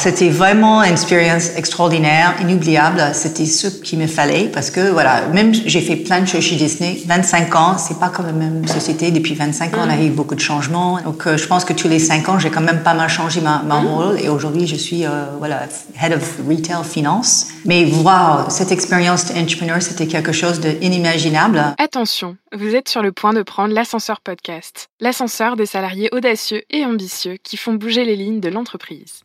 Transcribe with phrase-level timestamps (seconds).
[0.00, 3.02] C'était vraiment une expérience extraordinaire, inoubliable.
[3.12, 6.56] C'était ce qu'il me fallait parce que voilà, même j'ai fait plein de choses chez
[6.56, 6.96] Disney.
[7.06, 9.10] 25 ans, c'est pas comme la même société.
[9.10, 10.98] Depuis 25 ans, on a eu beaucoup de changements.
[11.02, 13.42] Donc, euh, je pense que tous les 5 ans, j'ai quand même pas mal changé
[13.42, 14.18] ma, ma rôle.
[14.20, 15.64] Et aujourd'hui, je suis euh, voilà
[16.02, 17.48] head of retail finance.
[17.66, 21.62] Mais wow, cette expérience d'entrepreneur, c'était quelque chose d'inimaginable.
[21.76, 26.86] Attention, vous êtes sur le point de prendre l'ascenseur podcast, l'ascenseur des salariés audacieux et
[26.86, 29.24] ambitieux qui font bouger les lignes de l'entreprise.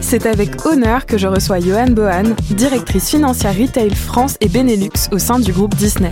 [0.00, 5.18] c'est avec honneur que je reçois Johan Bohan, directrice financière retail France et Benelux au
[5.18, 6.10] sein du groupe Disney.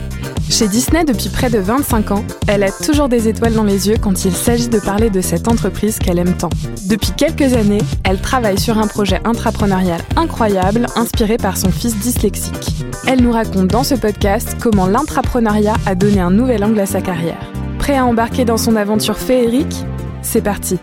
[0.49, 3.97] Chez Disney depuis près de 25 ans, elle a toujours des étoiles dans les yeux
[4.01, 6.51] quand il s'agit de parler de cette entreprise qu'elle aime tant.
[6.87, 12.85] Depuis quelques années, elle travaille sur un projet intrapreneurial incroyable inspiré par son fils dyslexique.
[13.09, 17.01] Elle nous raconte dans ce podcast comment l'intrapreneuriat a donné un nouvel angle à sa
[17.01, 17.51] carrière.
[17.79, 19.85] Prêt à embarquer dans son aventure féerique?
[20.23, 20.79] C'est parti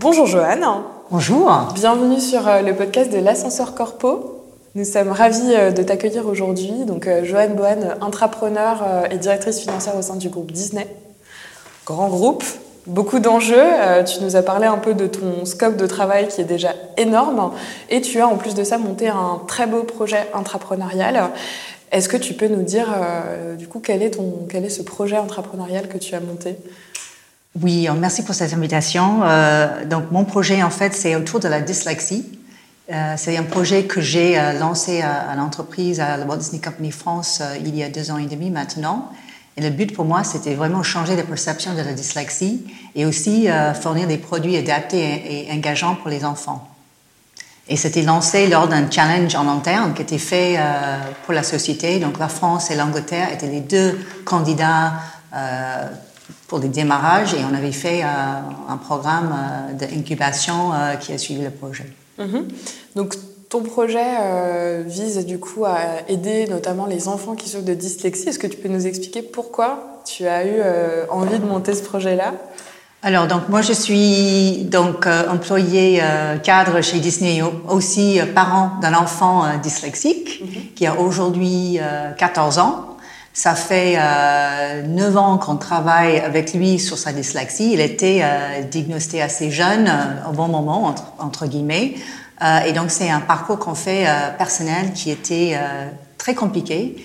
[0.00, 0.64] Bonjour Joanne.
[1.08, 1.68] Bonjour.
[1.72, 4.42] Bienvenue sur euh, le podcast de l'ascenseur Corpo.
[4.74, 6.84] Nous sommes ravis euh, de t'accueillir aujourd'hui.
[6.84, 10.84] Donc, euh, Joanne Bohan, intrapreneur et directrice financière au sein du groupe Disney.
[11.84, 12.42] Grand groupe,
[12.88, 13.68] beaucoup d'enjeux.
[14.04, 17.52] Tu nous as parlé un peu de ton scope de travail qui est déjà énorme.
[17.88, 21.30] Et tu as en plus de ça monté un très beau projet intrapreneurial.
[21.92, 22.88] Est-ce que tu peux nous dire,
[23.56, 26.56] du coup, quel est, ton, quel est ce projet intrapreneurial que tu as monté?
[27.62, 29.20] Oui, merci pour cette invitation.
[29.22, 32.38] Euh, donc, mon projet, en fait, c'est autour de la dyslexie.
[32.92, 36.92] Euh, c'est un projet que j'ai euh, lancé à, l'entreprise, à la Walt Disney Company
[36.92, 39.10] France, euh, il y a deux ans et demi maintenant.
[39.56, 43.48] Et le but pour moi, c'était vraiment changer la perception de la dyslexie et aussi
[43.48, 46.68] euh, fournir des produits adaptés et, engageants pour les enfants.
[47.68, 51.98] Et c'était lancé lors d'un challenge en interne qui était fait euh, pour la société.
[51.98, 54.92] Donc la France et l'Angleterre étaient les deux candidats
[55.34, 55.88] euh,
[56.48, 58.06] pour les démarrages et on avait fait euh,
[58.68, 61.86] un programme euh, d'incubation euh, qui a suivi le projet.
[62.18, 62.48] Mhm.
[62.94, 63.14] Donc,
[63.48, 68.28] ton projet vise du coup à aider notamment les enfants qui souffrent de dyslexie.
[68.28, 70.60] Est-ce que tu peux nous expliquer pourquoi tu as eu
[71.10, 72.34] envie de monter ce projet-là?
[73.04, 76.02] Alors, donc, moi, je suis donc employée
[76.42, 80.42] cadre chez Disney, aussi parent d'un enfant dyslexique
[80.74, 82.95] qui a aujourd'hui euh, 14 ans.
[83.36, 87.70] Ça fait euh, 9 ans qu'on travaille avec lui sur sa dyslexie.
[87.74, 91.96] Il était euh, diagnostiqué assez jeune, euh, au bon moment, entre, entre guillemets.
[92.66, 95.58] Et donc, c'est un parcours qu'on fait personnel qui était
[96.18, 97.02] très compliqué.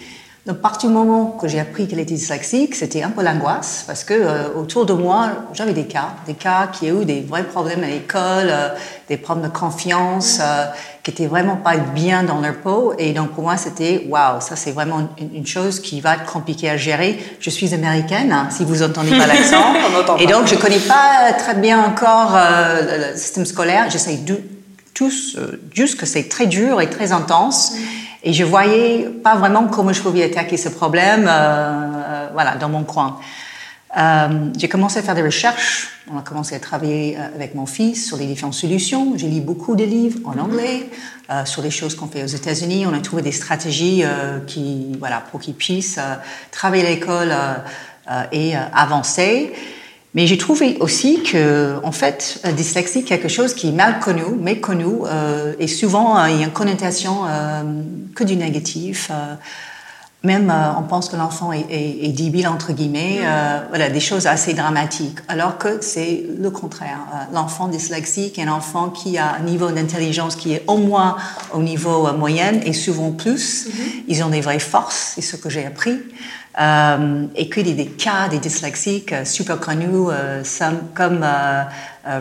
[0.47, 3.83] Donc, à partir du moment que j'ai appris qu'elle était dyslexique, c'était un peu l'angoisse
[3.85, 7.21] parce que euh, autour de moi, j'avais des cas, des cas qui ont eu des
[7.21, 8.69] vrais problèmes à l'école, euh,
[9.07, 10.65] des problèmes de confiance, euh,
[11.03, 12.95] qui étaient vraiment pas bien dans leur peau.
[12.97, 16.25] Et donc, pour moi, c'était waouh, ça c'est vraiment une, une chose qui va être
[16.25, 17.19] compliquée à gérer.
[17.39, 19.75] Je suis américaine, hein, si vous entendez pas l'accent.
[20.19, 23.91] Et donc, je connais pas très bien encore le, système scolaire.
[23.91, 24.41] J'essaie de
[24.95, 25.37] tous,
[25.71, 27.73] juste que c'est très dur et très intense.
[28.23, 32.69] Et je voyais pas vraiment comment je pouvais attaquer ce problème, euh, euh, voilà, dans
[32.69, 33.19] mon coin.
[33.97, 35.89] Euh, j'ai commencé à faire des recherches.
[36.13, 39.17] On a commencé à travailler euh, avec mon fils sur les différentes solutions.
[39.17, 40.89] J'ai lu beaucoup de livres en anglais
[41.29, 42.85] euh, sur les choses qu'on fait aux États-Unis.
[42.85, 46.15] On a trouvé des stratégies euh, qui, voilà, pour qu'ils puissent euh,
[46.51, 47.55] travailler à l'école euh,
[48.09, 49.51] euh, et euh, avancer.
[50.13, 53.99] Mais j'ai trouvé aussi que, en fait, la dyslexie est quelque chose qui est mal
[53.99, 57.63] connu, méconnu, euh, et souvent euh, il y a une connotation euh,
[58.13, 59.09] que du négatif.
[59.09, 59.35] euh,
[60.23, 63.21] même on pense que l'enfant est, est, est débile entre guillemets,
[63.69, 65.17] voilà des choses assez dramatiques.
[65.27, 66.99] Alors que c'est le contraire.
[67.33, 71.15] L'enfant dyslexique est un enfant qui a un niveau d'intelligence qui est au moins
[71.53, 73.67] au niveau moyen et souvent plus.
[74.07, 75.97] Ils ont des vraies forces, c'est ce que j'ai appris.
[76.59, 81.21] Euh, et qu'il y a des cas des dyslexiques euh, super connus, euh, some- comme
[81.23, 81.63] euh,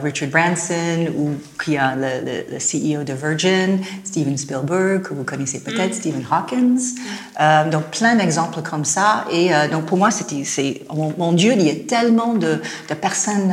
[0.05, 1.31] Richard Branson ou
[1.61, 6.25] qui a le, le- le CEO de Virgin, Steven Spielberg, que vous connaissez peut-être, Stephen
[6.31, 6.79] Hawkins.
[7.73, 9.25] Donc plein d'exemples comme ça.
[9.33, 12.95] Et donc pour moi, c'était, c'est, mon, mon Dieu, il y a tellement de, de
[12.95, 13.53] personnes.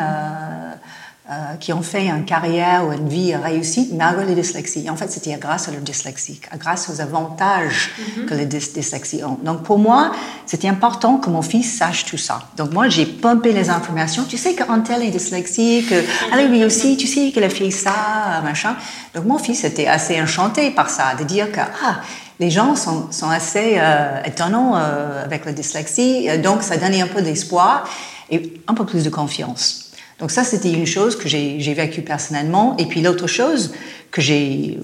[1.30, 4.90] Euh, qui ont fait une carrière ou une vie réussie malgré les dyslexies.
[4.90, 7.92] en fait, c'était grâce à leur dyslexie, grâce aux avantages
[8.26, 9.38] que les dys dyslexies ont.
[9.44, 10.14] Donc, pour moi,
[10.46, 12.40] c'était important que mon fils sache tout ça.
[12.56, 14.24] Donc, moi, j'ai pompé les informations.
[14.24, 15.94] Tu sais qu'Antel est dyslexique,
[16.32, 18.78] allez, lui aussi, tu sais qu'il a fait ça, machin.
[19.14, 22.00] Donc, mon fils était assez enchanté par ça, de dire que, ah,
[22.40, 27.08] les gens sont, sont assez euh, étonnants euh, avec la dyslexie, donc ça donnait un
[27.08, 27.84] peu d'espoir
[28.30, 29.87] et un peu plus de confiance.
[30.20, 32.76] Donc ça, c'était une chose que j'ai vécue personnellement.
[32.78, 33.74] Et puis l'autre chose
[34.12, 34.80] que j'ai,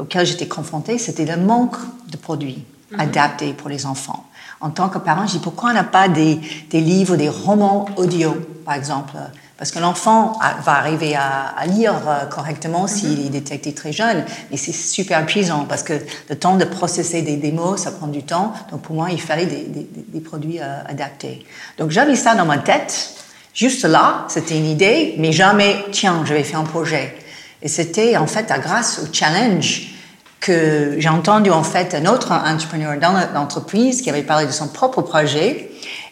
[0.00, 1.76] auquel j'étais confrontée, c'était le manque
[2.10, 3.00] de produits mhm.
[3.00, 4.24] adaptés pour les enfants.
[4.60, 7.86] En tant que parent, je dis pourquoi on n'a pas des, des, livres, des romans
[7.96, 9.12] audio, par exemple?
[9.58, 12.88] Parce que l'enfant va arriver à, à, lire euh, correctement mhm.
[12.88, 15.94] s'il est détecté très jeune, mais c'est super épuisant parce que
[16.30, 18.54] le temps de processer des, mots, ça prend du temps.
[18.70, 21.44] Donc pour moi, il fallait des, des, des produits euh, adaptés.
[21.76, 23.16] Donc j'avais ça dans ma tête
[23.56, 27.16] Juste là, c'était une idée, mais jamais, tiens, je vais faire un projet.
[27.62, 29.94] Et c'était en fait grâce au challenge
[30.40, 34.68] que j'ai entendu en fait un autre entrepreneur dans l'entreprise qui avait parlé de son
[34.68, 35.70] propre projet.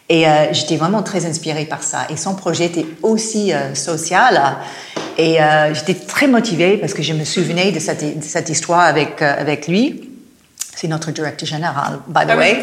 [0.09, 2.07] Et euh, j'étais vraiment très inspirée par ça.
[2.09, 4.57] Et son projet était aussi euh, social.
[5.19, 8.81] Et euh, j'étais très motivée parce que je me souvenais de cette, de cette histoire
[8.81, 10.14] avec, avec lui.
[10.77, 12.63] C'est notre directeur général, by the ah way.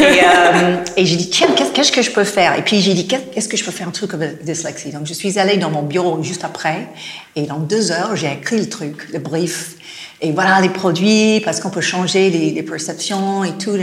[0.00, 2.58] et, euh, et j'ai dit, tiens, qu'est-ce que je peux faire?
[2.58, 3.88] Et puis j'ai dit, qu'est-ce que je peux faire?
[3.88, 6.88] Un truc avec dyslexie Donc je suis allée dans mon bureau juste après,
[7.36, 9.76] et dans deux heures, j'ai écrit le truc, le brief.
[10.20, 13.76] Et voilà les produits, parce qu'on peut changer les, les, perceptions et tout.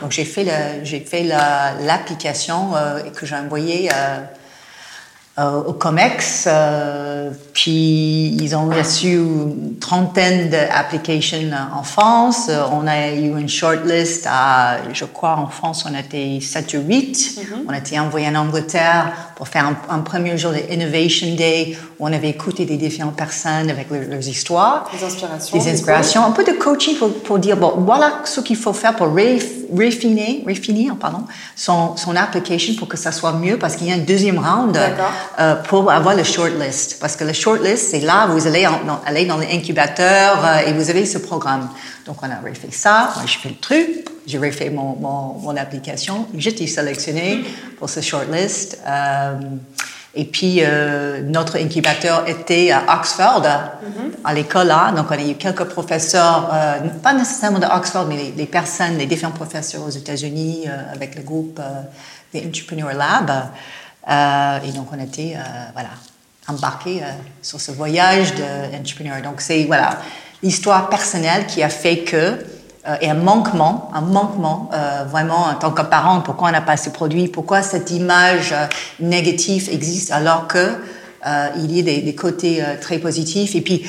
[0.00, 0.44] Donc j'ai fait
[1.84, 3.88] l'application euh, que j'ai envoyée.
[3.92, 4.18] Euh,
[5.38, 12.48] au COMEX, euh, puis ils ont reçu une trentaine d'applications en France.
[12.50, 16.82] Euh, on a eu une shortlist à, je crois, en France, on était 7 ou
[16.86, 17.16] 8.
[17.16, 17.42] Mm-hmm.
[17.66, 21.78] On a été envoyé en Angleterre pour faire un, un premier jour de Innovation Day
[21.98, 24.90] où on avait écouté des différentes personnes avec leurs histoires.
[24.92, 25.58] Des inspirations.
[25.58, 26.24] Des inspirations.
[26.26, 29.06] Un peu de coaching pour, pour dire, bon, voilà ce qu'il faut faire pour
[29.76, 31.24] raffiner, raffiner pardon,
[31.56, 34.78] son, son application pour que ça soit mieux parce qu'il y a un deuxième round
[35.38, 36.98] euh, pour avoir le shortlist.
[37.00, 40.90] Parce que le shortlist, c'est là, vous allez dans, aller dans l'incubateur euh, et vous
[40.90, 41.68] avez ce programme.
[42.06, 43.12] Donc, on a refait ça.
[43.16, 44.08] Moi, je fais le truc.
[44.26, 46.26] J'ai refait mon, mon, mon application.
[46.36, 47.44] J'étais sélectionnée
[47.78, 48.78] pour ce shortlist.
[48.86, 49.34] Euh,
[50.14, 54.10] et puis, euh, notre incubateur était à Oxford, mm-hmm.
[54.24, 54.92] à l'école là.
[54.92, 58.98] Donc, on a eu quelques professeurs, euh, pas nécessairement de Oxford, mais les, les, personnes,
[58.98, 61.60] les différents professeurs aux États-Unis euh, avec le groupe
[62.34, 63.30] The Entrepreneur Lab.
[64.64, 65.36] et donc, on était,
[65.72, 65.90] voilà,
[66.46, 67.02] embarqués
[67.40, 69.22] sur ce voyage d'entrepreneur.
[69.22, 69.98] Donc, c'est, voilà,
[70.42, 72.34] l'histoire personnelle qui a fait que euh,
[73.00, 75.82] et un manquement, un manquement euh, vraiment en tant que
[76.24, 78.66] pourquoi on n'a pas ces produits, pourquoi cette image euh,
[78.98, 80.80] négative existe alors que
[81.24, 83.54] euh, il y a des, des côtés euh, très positifs.
[83.54, 83.86] Et puis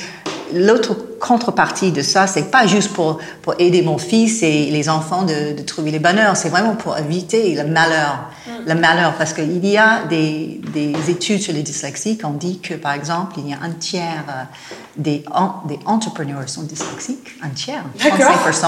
[0.52, 5.22] l'autre contrepartie de ça, c'est pas juste pour, pour aider mon fils et les enfants
[5.22, 8.26] de, de trouver les bonheurs, c'est vraiment pour éviter le malheur.
[8.46, 8.50] Mm.
[8.66, 12.74] Le malheur, parce qu'il y a des, des, études sur les dyslexiques, on dit que,
[12.74, 14.42] par exemple, il y a un tiers euh,
[14.96, 15.24] des,
[15.66, 18.66] des entrepreneurs sont dyslexiques, un tiers, 35%.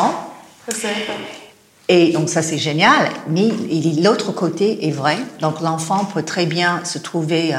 [1.89, 3.49] Et donc ça c'est génial, mais
[4.03, 5.19] l'autre côté est vrai.
[5.41, 7.59] Donc l'enfant peut très bien se trouver euh,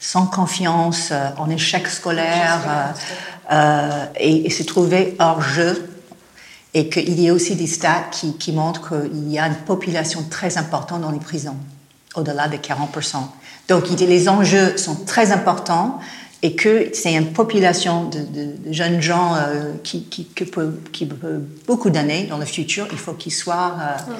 [0.00, 2.92] sans confiance, euh, en échec scolaire,
[3.52, 5.88] euh, et, se trouver hors jeu.
[6.74, 10.56] Et qu'il y a aussi des stats qui, montrent qu'il y a une population très
[10.56, 11.56] importante dans les prisons,
[12.14, 13.16] au-delà de 40%.
[13.68, 16.00] Donc les enjeux sont très importants
[16.40, 20.00] et que c'est une population de, jeunes gens euh, qui
[20.50, 20.72] peut
[21.66, 24.12] beaucoup d'années dans le futur, il faut qu'ils soient euh,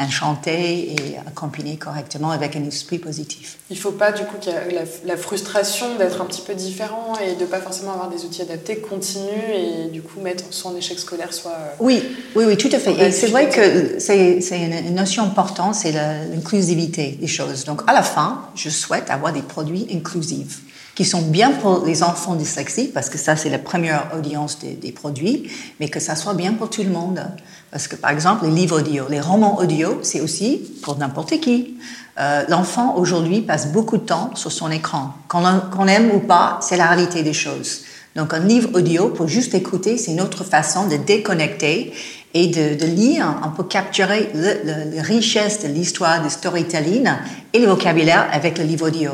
[0.00, 3.58] enchanté et accompagné correctement avec un esprit positif.
[3.70, 7.14] Il ne faut pas du coup ait la, la frustration d'être un petit peu différent
[7.24, 10.76] et de ne pas forcément avoir des outils adaptés continue et du coup mettre son
[10.76, 11.52] échec scolaire soit...
[11.52, 12.02] Euh, oui,
[12.34, 12.92] oui, oui, tout à fait.
[12.92, 17.64] Et c'est vrai que c'est une notion importante, c'est l'inclusivité des choses.
[17.64, 20.60] Donc à la fin, je souhaite avoir des produits inclusifs
[21.00, 24.92] qui sont bien pour les enfants dyslexiques, parce que ça, c'est la première audience des,
[24.92, 27.22] produits, mais que ça soit bien pour tout le monde.
[27.70, 31.78] Parce que, par exemple, les livres audio, les romans audio, c'est aussi pour n'importe qui.
[32.18, 35.14] Euh, L'enfant, aujourd'hui, passe beaucoup de temps sur son écran.
[35.26, 37.84] Qu'on qu aime ou pas, c'est la réalité des choses.
[38.14, 41.94] Donc, un livre audio, pour juste écouter, c'est une autre façon de déconnecter
[42.34, 43.36] et de, de lire.
[43.42, 47.08] On peut capturer la richesse de l'histoire, du storytelling
[47.54, 49.12] et le vocabulaire avec le livre audio.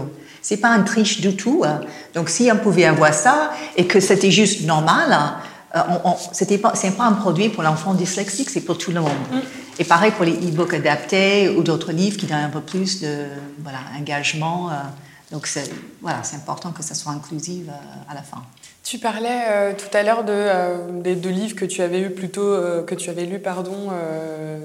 [0.48, 1.64] C'est pas un triche du tout.
[1.66, 1.80] Hein.
[2.14, 5.08] Donc, si on pouvait avoir ça et que c'était juste normal,
[5.74, 8.92] euh, on, on, c'était pas, c'est pas un produit pour l'enfant dyslexique, c'est pour tout
[8.92, 9.10] le monde.
[9.32, 9.38] Mm.
[9.80, 13.24] Et pareil pour les e-books adaptés ou d'autres livres qui donnent un peu plus de,
[13.58, 14.70] voilà, engagement.
[14.70, 14.74] Euh,
[15.32, 15.68] Donc c'est
[16.00, 17.64] voilà, c'est important que ça soit inclusif
[18.08, 18.42] à la fin.
[18.86, 22.44] Tu parlais euh, tout à l'heure de, euh, de, livres que tu avais eu plutôt
[22.44, 23.90] euh, que tu avais lu pardon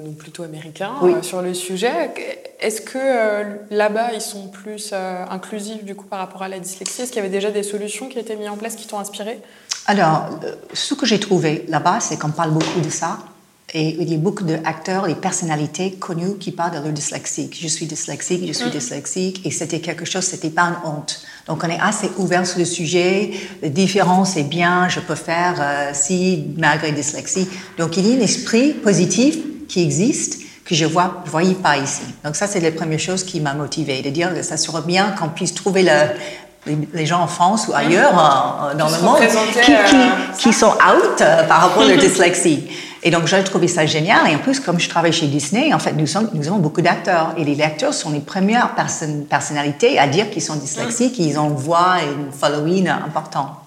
[0.05, 2.11] donc plutôt américains sur le sujet.
[2.59, 2.99] Est-ce que
[3.71, 7.01] là-bas ils sont plus inclusifs du coup par rapport à la dyslexie?
[7.01, 9.39] Est-ce qu'il y avait déjà des solutions qui étaient mises en place qui t'ont inspiré?
[9.87, 10.29] Alors,
[10.71, 13.17] ce que j'ai trouvé là-bas, c'est qu'on parle beaucoup de ça.
[13.73, 17.49] Et il y a beaucoup d'acteurs et personnalités connues qui parlent de leur dyslexie.
[17.53, 18.71] Je suis dyslexique, je suis mm.
[18.71, 21.21] dyslexique, et c'était quelque chose, c'était pas une honte.
[21.47, 23.31] Donc on est assez ouvert sur le sujet.
[23.61, 27.47] La différence est bien, je peux faire euh, si malgré dyslexie.
[27.77, 29.37] Donc il y a un esprit positif
[29.69, 32.03] qui existe que je vois, je voyais pas ici.
[32.25, 35.11] Donc ça c'est la première chose qui m'a motivée, de dire que ça serait bien
[35.11, 38.77] qu'on puisse trouver le, les, gens en France ou ailleurs mm.
[38.77, 42.67] dans le monde qui, qui, euh, qui, sont out euh, par rapport à la dyslexie.
[43.03, 44.29] Et donc, j'ai trouvé ça génial.
[44.29, 46.81] Et en plus, comme je travaille chez Disney, en fait, nous, sommes, nous avons beaucoup
[46.81, 47.34] d'acteurs.
[47.38, 48.75] Et les acteurs sont les premières
[49.29, 53.58] personnalités à dire qu'ils sont dyslexiques, qu'ils ont une voix et une following important.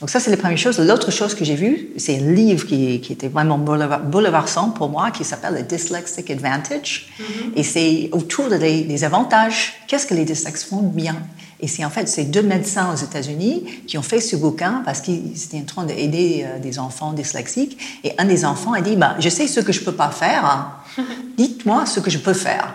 [0.00, 0.78] Donc ça, c'est la première chose.
[0.78, 5.10] L'autre chose que j'ai vue, c'est un livre qui, qui était vraiment bouleversant pour moi,
[5.10, 7.08] qui s'appelle The Dyslexic Advantage.
[7.18, 7.24] Mm-hmm.
[7.56, 9.74] Et c'est autour des, des avantages.
[9.88, 11.16] Qu'est-ce que les dyslexiques font bien?
[11.60, 15.00] Et c'est en fait ces deux médecins aux États-Unis qui ont fait ce bouquin parce
[15.00, 17.78] qu'ils étaient en train d'aider euh, des enfants dyslexiques.
[18.04, 20.10] Et un des enfants a dit bah, Je sais ce que je ne peux pas
[20.10, 20.70] faire,
[21.36, 22.74] dites-moi ce que je peux faire.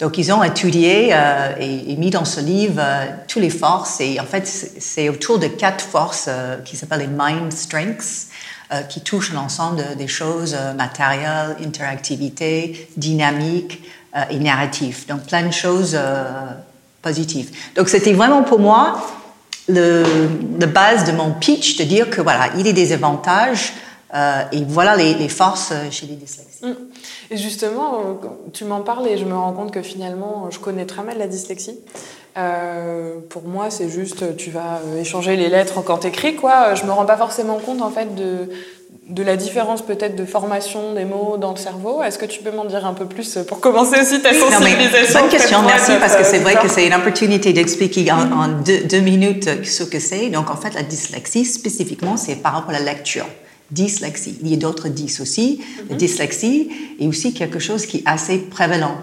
[0.00, 4.00] Donc ils ont étudié euh, et, mis dans ce livre euh, toutes les forces.
[4.00, 6.28] Et en fait, c'est autour de quatre forces
[6.64, 8.28] qui s'appellent les Mind Strengths.
[8.88, 13.84] qui touchent l'ensemble des choses matérielles, interactivité, dynamique
[14.30, 15.06] et narratif.
[15.06, 15.96] Donc plein de choses
[17.76, 18.96] Donc c'était vraiment pour moi
[19.68, 20.04] le,
[20.66, 23.72] base de mon pitch de dire que voilà, il y a des avantages
[24.14, 26.62] euh, et voilà les, forces chez les dyslexiques.
[26.62, 26.72] Mm.
[27.30, 30.86] Et justement, euh, tu m'en parles et je me rends compte que finalement, je connais
[30.86, 31.78] très mal la dyslexie.
[32.36, 36.74] Euh, pour moi, c'est juste, tu vas échanger les lettres quand t'écris, quoi.
[36.74, 38.48] Je me rends pas forcément compte, en fait, de,
[39.08, 42.02] de la différence peut-être de formation des mots dans le cerveau.
[42.02, 45.28] Est-ce que tu peux m'en dire un peu plus pour commencer aussi ta sensibilisation Bonne
[45.28, 49.82] question, merci, parce que c'est vrai que c'est une opportunité d'expliquer en, deux, minutes ce
[49.82, 50.30] que c'est.
[50.30, 53.26] Donc, en fait, la dyslexie, spécifiquement, c'est par rapport à la lecture.
[53.70, 54.38] Dyslexie.
[54.42, 55.60] Il y a d'autres dys aussi.
[55.88, 55.98] La mhm.
[55.98, 58.96] dyslexie est aussi quelque chose qui est assez prévalent.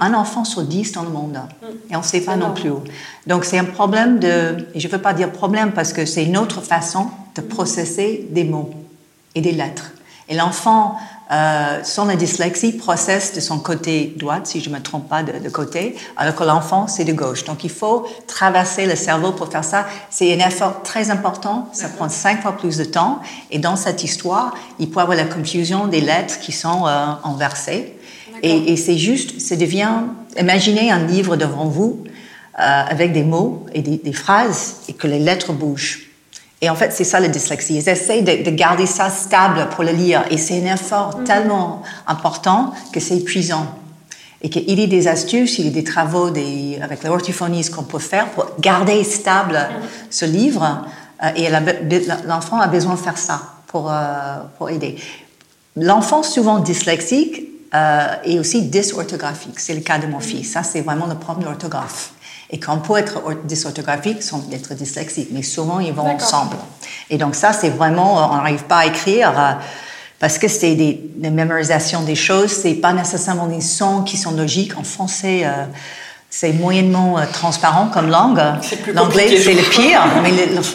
[0.00, 1.38] Un enfant sur dix dans le monde.
[1.62, 1.68] Mhm.
[1.90, 2.70] Et on ne sait pas non plus.
[3.26, 4.66] Donc, c'est un problème de...
[4.74, 8.26] Et je ne veux pas dire problème parce que c'est une autre façon de processer
[8.30, 8.70] des mots
[9.34, 9.92] et des lettres.
[10.28, 10.96] Et l'enfant,
[11.30, 15.22] euh, sans la dyslexie, processe de son côté droit, si je ne me trompe pas
[15.22, 17.44] de, côté, alors que l'enfant, c'est de gauche.
[17.44, 19.86] Donc, il faut traverser le cerveau pour faire ça.
[20.10, 21.68] C'est un effort très important.
[21.72, 23.20] Ça prend cinq fois plus de temps.
[23.50, 27.06] Et dans cette histoire, il peut y avoir la confusion des lettres qui sont euh,
[27.24, 27.94] inversées.
[28.42, 30.04] Et, et c'est juste, ça devient,
[30.38, 32.04] imaginez un livre devant vous
[32.58, 36.13] euh, avec des mots et des, des phrases et que les lettres bougent.
[36.60, 37.76] Et en fait, c'est ça la dyslexie.
[37.76, 40.24] Ils essayent de, garder ça stable pour le lire.
[40.30, 41.24] Et c'est un effort mm.
[41.24, 43.66] tellement important que c'est épuisant.
[44.40, 47.82] Et qu'il y a des astuces, il y a des travaux des, avec l'orthophonie qu'on
[47.82, 49.84] peut faire pour garder stable mm.
[50.10, 50.86] ce livre.
[51.22, 51.48] Euh, et
[52.26, 54.96] l'enfant a besoin de faire ça pour, euh, pour aider.
[55.76, 57.42] L'enfant souvent dyslexique
[57.74, 59.58] euh, est aussi dysorthographique.
[59.58, 60.52] C'est le cas de mon fils.
[60.52, 62.13] Ça, c'est vraiment le problème de l'orthographe
[62.54, 66.54] et qu'on peut être dysorthographique sans être dyslexique, mais souvent ils vont ensemble.
[67.10, 69.52] Et donc ça, c'est vraiment, on n'arrive pas à écrire euh,
[70.20, 74.30] parce que c'est des, des, mémorisations des choses, c'est pas nécessairement des sons qui sont
[74.30, 74.78] logiques.
[74.78, 75.64] En français, euh,
[76.30, 78.40] c'est moyennement euh, transparent comme langue.
[78.94, 80.30] L'anglais, c'est le pire, mais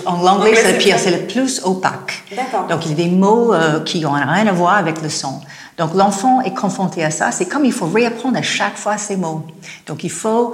[0.05, 2.25] en anglais, c'est le pire, c'est le plus opaque.
[2.67, 3.53] Donc il y a des mots
[3.85, 5.39] qui n'ont rien à voir avec le son.
[5.77, 7.31] Donc l'enfant est confronté à ça.
[7.31, 9.45] C'est comme il faut réapprendre à chaque fois ces mots.
[9.87, 10.53] Donc il faut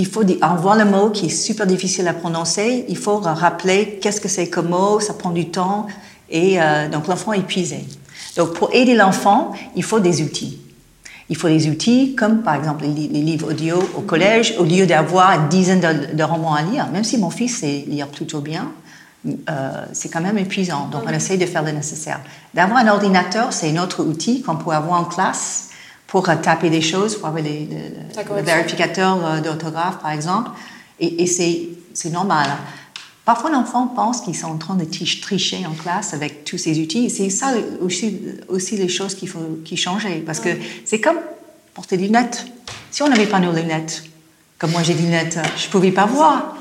[0.00, 2.86] il faut avoir le mot qui est super difficile à prononcer.
[2.88, 5.86] Il faut rappeler qu'est-ce que c'est comme mot, ça prend du temps.
[6.30, 7.84] Et euh, donc l'enfant est épuisé.
[8.36, 10.58] Donc pour aider l'enfant, il faut des outils.
[11.28, 15.32] Il faut des outils comme par exemple les, livres audio au collège, au lieu d'avoir
[15.32, 18.72] une dizaine de, romans à lire, même si mon fils sait lire plutôt bien,
[19.26, 20.88] euh, c'est quand même épuisant.
[20.90, 22.20] Donc on essaie de faire le nécessaire.
[22.54, 25.69] D'avoir un ordinateur, c'est un autre outil qu'on peut avoir en classe
[26.10, 30.50] pour taper des choses, pour avoir les, le, vérificateur euh, d'orthographe, par exemple.
[30.98, 32.48] Et, c'est normal.
[33.24, 37.10] Parfois, l'enfant pense qu'ils sont en train de tricher en classe avec tous ces outils.
[37.10, 40.16] C'est ça aussi, aussi les choses qu'il faut qui changer.
[40.26, 40.48] Parce que
[40.84, 41.18] c'est comme
[41.74, 42.44] porter des lunettes.
[42.90, 44.02] Si on n'avait pas nos lunettes,
[44.58, 46.56] comme moi j'ai des lunettes, je ne pouvais pas voir.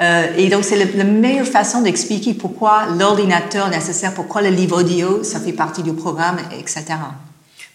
[0.00, 4.80] Euh, et donc, c'est la meilleure façon d'expliquer pourquoi l'ordinateur est nécessaire, pourquoi le livre
[4.80, 6.84] audio, ça fait partie du programme, etc.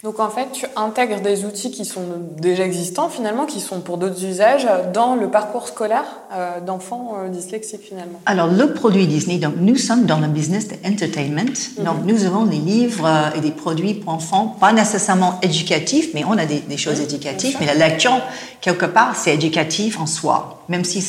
[0.04, 2.04] Donc en fait, tu intègres des outils qui sont
[2.40, 4.64] déjà existants finalement, qui sont pour d'autres usages,
[4.94, 8.20] dans le parcours scolaire euh, d'enfants euh, dyslexiques finalement.
[8.24, 11.50] Alors le produit Disney, donc nous sommes dans le business de entertainment.
[11.78, 11.84] Mhm.
[11.84, 16.24] Donc nous avons des livres euh, et des produits pour enfants, pas nécessairement éducatifs, mais
[16.24, 17.56] on a des, des choses éducatives.
[17.58, 18.20] Mais la lecture,
[18.60, 20.62] quelque part, c'est éducatif en soi.
[20.68, 21.02] Même si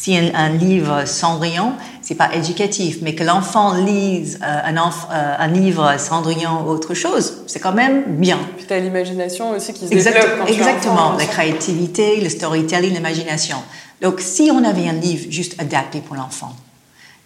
[0.00, 5.08] si un, un livre Cendrillon, c'est pas éducatif, mais que l'enfant lise euh, un, enf-
[5.12, 8.38] euh, un livre Cendrillon ou autre chose, c'est quand même bien.
[8.56, 12.20] Puis tu as l'imagination aussi qui se Exact- développe quand tu exactement, enfant, la créativité,
[12.20, 13.56] le storytelling, l'imagination.
[14.00, 16.54] Donc, si on avait un livre juste adapté pour l'enfant,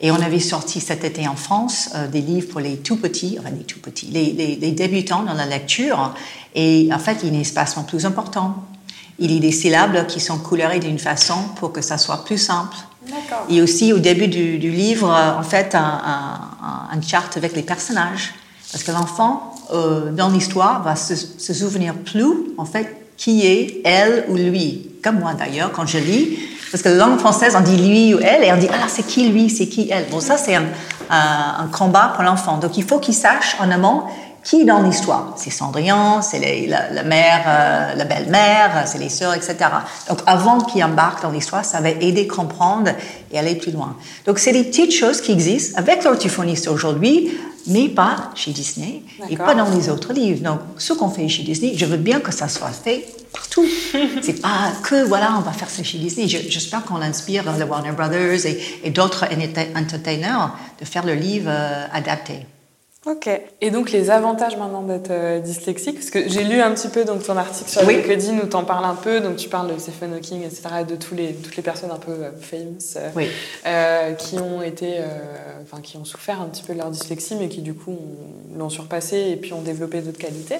[0.00, 3.36] et on avait sorti cet été en France euh, des livres pour les tout petits,
[3.38, 6.14] enfin les tout petits, les, les- les débutants dans la lecture,
[6.54, 8.54] et en fait, il y a un espacement plus important.
[9.24, 12.38] Il y a des syllabes qui sont colorées d'une façon pour que ça soit plus
[12.38, 12.76] simple.
[13.48, 17.54] Et aussi, au début du, du livre, euh, en fait, un, un, un chart avec
[17.54, 18.34] les personnages.
[18.72, 23.80] Parce que l'enfant, euh, dans l'histoire, va se, se souvenir plus, en fait, qui est
[23.84, 24.90] elle ou lui.
[25.04, 26.38] Comme moi, d'ailleurs, quand je lis.
[26.72, 29.06] Parce que la langue française, on dit lui ou elle, et on dit, ah, c'est
[29.06, 30.06] qui lui, c'est qui elle?
[30.10, 30.64] Bon, ça, c'est un,
[31.10, 32.56] un, un combat pour l'enfant.
[32.56, 34.02] Donc, il faut qu'il sache en amont
[34.44, 35.34] qui est dans l'histoire?
[35.36, 39.56] C'est Cendrillon, c'est les- la, la mère, euh, la belle-mère, c'est les sœurs, etc.
[40.08, 42.90] Donc, avant qu'il embarque dans l'histoire, ça va aider à comprendre
[43.30, 43.96] et aller plus loin.
[44.26, 47.30] Donc, c'est des petites choses qui existent avec l'orthophoniste aujourd'hui,
[47.68, 50.42] mais pas chez Disney et pas dans les autres livres.
[50.42, 53.64] Donc, ce qu'on fait chez Disney, je veux bien que ça soit fait partout.
[54.22, 56.26] c'est pas que, voilà, on va faire ça chez Disney.
[56.26, 59.24] Je- J'espère qu'on inspire le Warner Brothers et, et d'autres
[59.76, 62.44] entertainers de faire le livre euh, adapté.
[63.04, 63.28] Ok.
[63.60, 67.04] Et donc les avantages maintenant d'être euh, dyslexique, parce que j'ai lu un petit peu
[67.04, 67.96] donc ton article sur Oui.
[67.96, 70.94] LinkedIn où t'en parles un peu, donc tu parles de Stephen Hawking, etc., et de
[70.94, 73.26] tous les, toutes les personnes un peu euh, famous euh, Oui.
[73.66, 75.02] euh, qui ont été, euh,
[75.64, 78.56] enfin qui ont souffert un petit peu de leur dyslexie, mais qui du coup ont-
[78.58, 80.58] l'ont surpassé et puis ont développé d'autres qualités.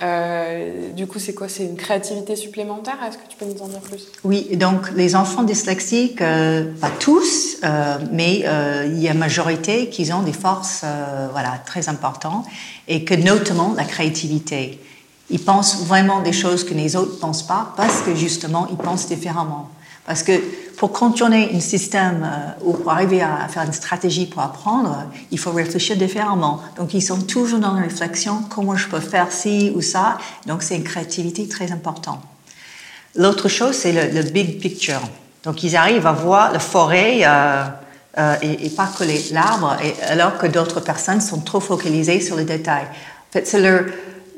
[0.00, 1.48] Euh, du coup, c'est quoi?
[1.48, 2.96] C'est une créativité supplémentaire?
[3.06, 4.06] Est-ce que tu peux nous en dire plus?
[4.22, 8.44] Oui, donc les enfants dyslexiques, euh, pas tous, euh, mais
[8.86, 10.84] il y a majorité qui ont des forces
[11.32, 12.46] voilà, très importantes
[12.86, 14.80] et que notamment la créativité.
[15.30, 18.76] Ils pensent vraiment des choses que les autres ne pensent pas parce que justement, ils
[18.76, 19.68] pensent différemment.
[20.08, 20.32] Parce que
[20.78, 25.38] pour contourner un système euh, ou pour arriver à faire une stratégie pour apprendre, il
[25.38, 26.62] faut réfléchir différemment.
[26.78, 30.16] Donc, ils sont toujours dans la réflexion, comment je peux faire ci ou ça.
[30.46, 32.22] Donc, c'est une créativité très importante.
[33.16, 35.02] L'autre chose, c'est le, big picture.
[35.44, 37.64] Donc, ils arrivent à voir la forêt euh,
[38.16, 39.76] euh, et, pas que l'arbre,
[40.08, 42.86] alors que d'autres personnes sont trop focalisées sur les détails.
[42.86, 43.84] En fait, c'est leur,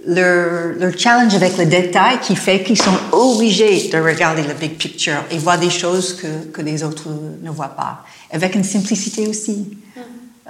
[0.07, 4.77] leur, leur challenge avec le détail qui fait qu'ils sont obligés de regarder le big
[4.77, 7.09] picture et voir des choses que, que les autres
[7.43, 8.05] ne voient pas.
[8.31, 9.77] Avec une simplicité aussi.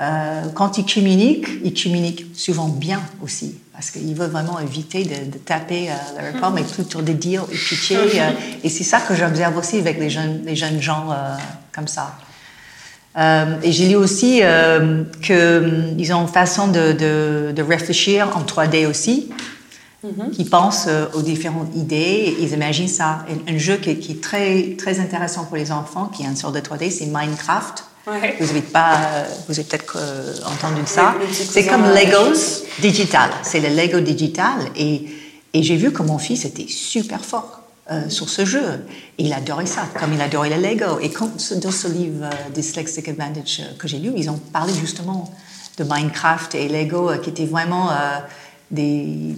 [0.00, 5.30] Euh, quand ils communiquent, ils communiquent souvent bien aussi, parce qu'ils veulent vraiment éviter de,
[5.30, 7.96] de taper euh, leur pomme et plutôt de dire ou pitcher.
[7.96, 8.30] euh,
[8.64, 11.34] et c'est ça que j'observe aussi avec les jeunes, les jeunes gens euh,
[11.74, 12.16] comme ça.
[13.18, 18.42] Euh, et j'ai lu aussi euh, qu'ils ont une façon de, de, de réfléchir en
[18.42, 19.30] 3D aussi,
[20.32, 23.26] qui pensent euh, aux différentes idées, ils imaginent ça.
[23.48, 26.26] Un, un jeu qui, est- qui est très, très intéressant pour les enfants, qui est
[26.26, 27.84] une sorte de 3D, c'est Minecraft.
[28.06, 28.34] Ouais.
[28.40, 28.96] Vous avez pas,
[29.46, 31.14] vous avez peut-être euh, entendu ça.
[31.20, 33.28] Oui, C'est comme Legos digital.
[33.42, 34.54] C'est le Lego digital.
[34.74, 35.04] Et,
[35.52, 37.59] et j'ai vu que mon fils était super fort
[37.90, 38.84] euh, sur ce jeu.
[39.18, 41.00] Il adorait ça, comme il adorait le Lego.
[41.00, 44.72] Et quand, dans ce livre euh, Dyslexic Advantage euh, que j'ai lu, ils ont parlé
[44.72, 45.28] justement
[45.76, 47.90] de Minecraft et Lego, qui étaient vraiment
[48.70, 49.34] des,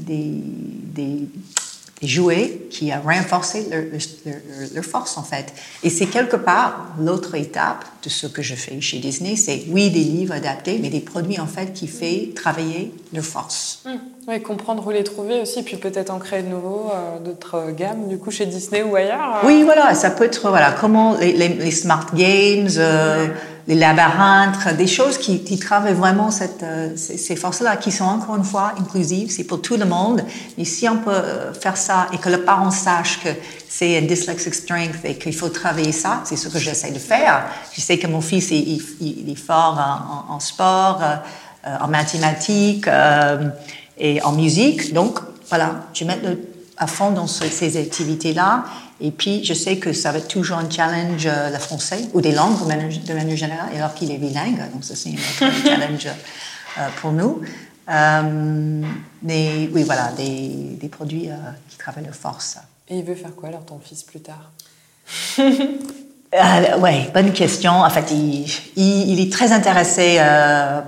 [2.02, 5.52] jouets qui a renforcé leur, leur- leur- leur force en fait.
[5.82, 9.90] Et c'est quelque part l'autre étape de ce que je fais chez Disney, c'est oui
[9.90, 13.82] des livres adaptés, mais des produits en fait qui fait travailler leur force.
[14.28, 17.72] Oui, comprendre où les trouver aussi, puis peut-être en créer de nouveaux, euh, d'autres euh,
[17.72, 19.36] gammes, du coup chez Disney ou ailleurs.
[19.42, 19.46] euh.
[19.46, 23.28] Oui, voilà, ça peut être voilà comment les, les- les smart games, euh,
[23.68, 28.04] les labyrinthes, des choses qui, qui travaillent vraiment cette, euh, ces, ces forces-là, qui sont
[28.04, 30.24] encore une fois inclusives, c'est pour tout le monde.
[30.58, 33.28] Mais si on peut euh, faire ça et que le parent sache que
[33.68, 37.44] c'est un dyslexic strength et qu'il faut travailler ça, c'est ce que j'essaie de faire.
[37.72, 41.14] Je sais que mon fils il, il- il est fort en, en- en sport, euh,
[41.68, 43.48] euh, en mathématiques euh,
[43.98, 46.40] et en musique, donc voilà, je mets le,
[46.76, 48.64] à fond dans ce- ces activités-là.
[49.04, 52.20] Et puis, je sais que ça va être toujours un challenge, euh, le français, ou
[52.20, 54.58] des langues de manière, de manière générale, alors qu'il est bilingue.
[54.72, 57.42] Donc, ça, c'est un autre challenge euh, pour nous.
[57.90, 58.82] Euh,
[59.22, 61.34] mais oui, voilà, des, des produits euh,
[61.68, 62.58] qui travaillent de force.
[62.88, 64.52] Et il veut faire quoi alors ton fils plus tard?
[66.78, 67.72] Ouais, bonne question.
[67.72, 70.16] En fait, il, il, il est très intéressé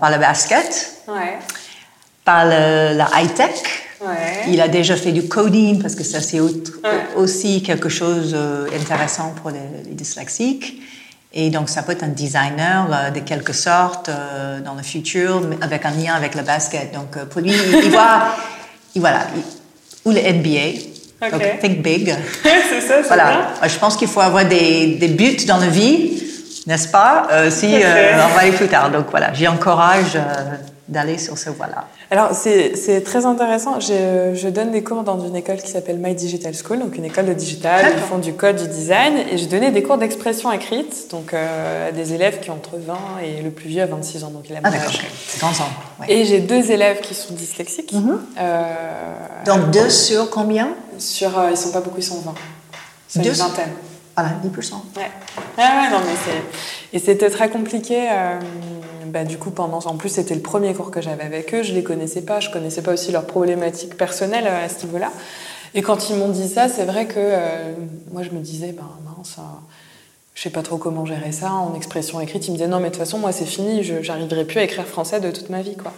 [0.01, 1.39] par le basket, Ouais.
[2.25, 4.45] par le, la high-tech, Ouais.
[4.53, 6.53] Il a déjà fait du coding parce que ça c'est Ouais.
[7.17, 10.81] aussi quelque chose euh, intéressant pour les, les dyslexiques.
[11.33, 15.43] Et donc ça peut être un designer euh, de quelque sorte euh, dans le futur
[15.63, 16.93] avec un lien avec le basket.
[16.95, 18.35] Donc euh, pour lui, il, il voit,
[18.95, 19.43] il- voilà, il-
[20.09, 20.79] ou le NBA.
[21.23, 21.61] Donc Ok.
[21.61, 22.15] think big.
[22.43, 23.25] c'est ça, c'est Voilà.
[23.31, 23.41] bien.
[23.63, 26.23] Euh, Je pense qu'il faut avoir des, des buts dans la vie,
[26.67, 27.27] n'est-ce pas?
[27.33, 28.91] Euh, Si euh, on va aller plus tard.
[28.91, 30.21] Donc voilà, j'encourage euh,
[30.89, 31.89] d'aller sur ce voie-là.
[32.11, 33.81] Alors, c'est très intéressant.
[33.81, 37.05] Je, je donne des cours dans une école qui s'appelle My Digital School, donc une
[37.05, 37.87] école de digital.
[37.97, 39.17] Ils font du code, du design.
[39.31, 42.77] Et j'ai donné des cours d'expression écrite, donc euh, à des élèves qui ont entre
[42.77, 42.95] 20
[43.25, 44.93] et le plus vieux à 26 ans, donc il a Ah d'accord,
[45.27, 46.07] c'est ouais.
[46.09, 47.93] Et j'ai deux élèves qui sont dyslexiques.
[47.93, 48.21] Mhm.
[48.39, 48.73] Euh,
[49.47, 50.71] Donc deux sur combien?
[50.99, 52.35] Sur, euh, ils sont pas beaucoup, ils sont 20.
[53.09, 53.71] C'est Deux une vingtaine.
[54.17, 54.73] Voilà, 10%.
[54.97, 55.03] Ouais.
[55.03, 55.09] Ouais,
[55.59, 56.43] ouais, non, mais.
[56.93, 58.09] Et c'était très compliqué.
[58.11, 58.39] euh,
[59.07, 59.79] bah, du coup, pendant.
[59.79, 61.63] En plus, c'était le premier cours que j'avais avec eux.
[61.63, 62.41] Je les connaissais pas.
[62.41, 65.11] Je connaissais pas aussi leurs problématiques personnelles euh, à ce niveau-là.
[65.75, 67.75] Et quand ils m'ont dit ça, c'est vrai que euh,
[68.13, 69.37] moi, je me disais, ben mince.
[70.35, 72.47] je sais pas trop comment gérer ça en expression écrite.
[72.47, 73.83] Ils me disaient non, mais de toute façon, moi, c'est fini.
[73.83, 75.93] Je j'arriverai plus à écrire français de toute ma vie, quoi.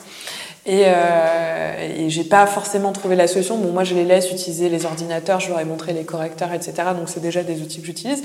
[0.66, 3.57] Et, euh, et j'ai pas forcément trouvé la solution.
[3.57, 6.72] Bon, moi, je les laisse utiliser les ordinateurs, je leur ai montré les correcteurs, etc.
[6.98, 8.24] Donc, c'est déjà des outils que j'utilise.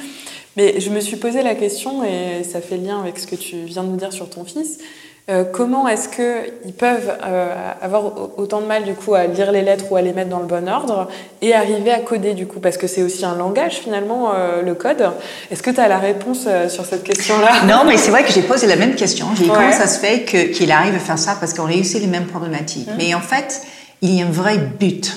[0.57, 3.57] Mais je me suis posé la question, et ça fait lien avec ce que tu
[3.57, 4.79] viens de nous dire sur ton fils.
[5.29, 9.51] Euh, comment est-ce qu'ils peuvent euh, avoir au- autant de mal du coup à lire
[9.51, 11.07] les lettres ou à les mettre dans le bon ordre
[11.41, 12.59] et arriver à coder du coup?
[12.59, 15.11] Parce que c'est aussi un langage finalement euh, le code.
[15.51, 17.63] Est-ce que tu as la réponse sur cette question-là?
[17.67, 19.27] Non, mais c'est vrai que j'ai posé la même question.
[19.37, 19.55] J'ai dit Ouais.
[19.55, 21.37] comment ça se fait que- qu'il arrive à faire ça?
[21.39, 22.89] Parce qu'on réussit les mêmes problématiques.
[22.97, 23.61] Mais en fait,
[24.01, 25.15] il y a un vrai but.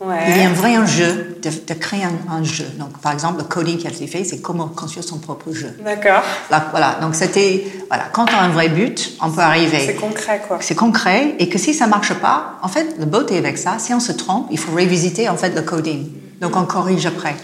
[0.00, 0.16] Ouais.
[0.28, 2.66] Il y a un vrai enjeu de, de créer un, un jeu.
[2.78, 5.76] Donc, par exemple, le coding qui a été fait, c'est comment construire son propre jeu.
[5.84, 6.22] D'accord.
[6.50, 6.98] Là, voilà.
[7.00, 9.94] Donc, c'était, voilà, quand on a un vrai but, on peut C'est arriver.
[9.94, 10.58] concret quoi.
[10.60, 13.92] C'est concret et que si ça marche pas, en fait, le beauté avec ça, si
[13.92, 16.08] on se trompe, il faut révisiter en fait le coding.
[16.40, 17.34] Donc, on corrige après.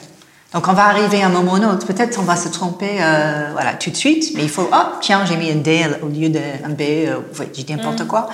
[0.54, 1.86] Donc, on va arriver à un moment ou un autre.
[1.86, 5.24] Peut-être on va se tromper, euh, voilà, tout de suite, mais il faut, oh, tiens,
[5.26, 8.28] j'ai mis un D au lieu d'un B, euh, ouais, j'ai dit n'importe quoi.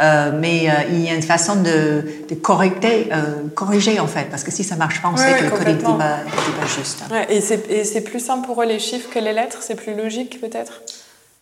[0.00, 4.24] Euh, mais euh, il y a une façon de, de correcter, euh, corriger en fait,
[4.30, 5.94] parce que si ça marche pas, on sait que le n'est complètement.
[5.94, 6.18] pas,
[6.66, 7.02] juste.
[7.10, 7.40] Ouais, et
[7.84, 10.82] c'est plus simple pour eux les chiffres que les lettres, c'est plus logique peut-être?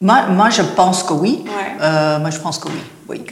[0.01, 1.45] Moi, moi, je pense que oui.
[1.47, 2.19] Ouais.
[2.21, 3.25] Moi, je pense que oui.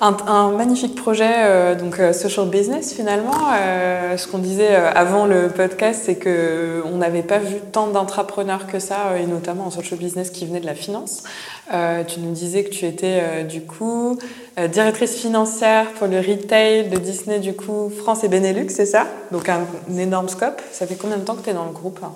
[0.00, 3.32] Un, magnifique projet, euh, donc euh, social business finalement.
[3.54, 8.66] Euh, ce qu'on disait avant le podcast, c'est que on n'avait pas vu tant d'entrepreneurs
[8.66, 11.22] que ça, et notamment en social business qui venaient de la finance.
[12.06, 14.18] Tu nous disais que tu étais du coup
[14.70, 19.06] directrice financière pour le retail de Disney du coup France et Benelux, c'est ça?
[19.32, 19.66] Donc un,
[19.98, 20.62] énorme scope.
[20.72, 22.12] Ça fait combien de temps que tu es dans le groupe hein?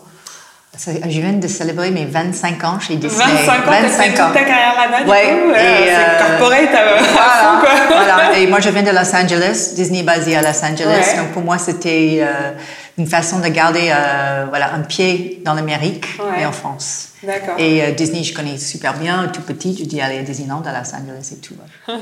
[0.78, 3.24] Je viens de célébrer mes 25 ans chez Disney.
[3.26, 6.74] 25 ans, t'as fait toute ta carrière là-bas, Ouais, coup et, euh, C'est euh, corporate
[6.74, 7.96] à, à Voilà, fond, quoi.
[7.98, 8.38] voilà.
[8.38, 10.86] Et moi, je viens de Los Angeles, Disney basé à Los Angeles.
[11.12, 11.16] Ouais.
[11.18, 12.52] Donc, pour moi, c'était euh,
[12.98, 16.42] une façon de garder euh, voilà, un pied dans l'Amérique Ouais.
[16.42, 17.08] et en France.
[17.22, 17.54] D'accord.
[17.58, 19.28] Et euh, Disney, je connais super bien.
[19.28, 21.54] Tout petit, je dis aller à Disneyland à Los Angeles et tout.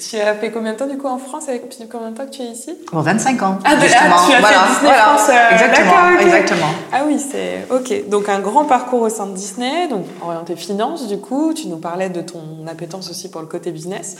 [0.00, 2.24] Tu as fait combien de temps du coup en France et depuis combien de temps
[2.26, 2.74] que tu es ici?
[2.92, 4.16] Bon, 25 ans, Ah, ah, justement.
[4.26, 5.02] tu as voilà, fait Disney voilà.
[5.04, 5.28] France.
[5.30, 6.22] euh, exactement, d'accord, ok.
[6.26, 6.66] exactement.
[6.92, 8.08] Ah oui, c'est ok.
[8.08, 11.52] Donc un grand parcours au sein de Disney, donc orienté finance du coup.
[11.54, 14.16] Tu nous parlais de ton appétence aussi pour le côté business.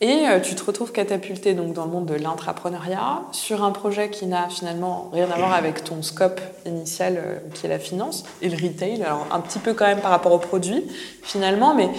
[0.00, 4.10] Et euh, tu te retrouves catapulté donc dans le monde de l'intrapreneuriat sur un projet
[4.10, 8.22] qui n'a finalement rien à voir avec ton scope initial euh, qui est la finance
[8.40, 9.02] et le retail.
[9.02, 10.84] Alors un petit peu quand même par rapport au produit
[11.22, 11.90] finalement, mais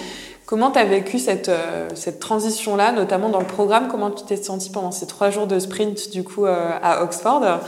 [0.46, 3.88] comment tu as vécu cette, euh, cette transition-là, notamment dans le programme?
[3.88, 7.60] Comment tu t'es senti pendant ces trois jours de sprint du coup à Oxford?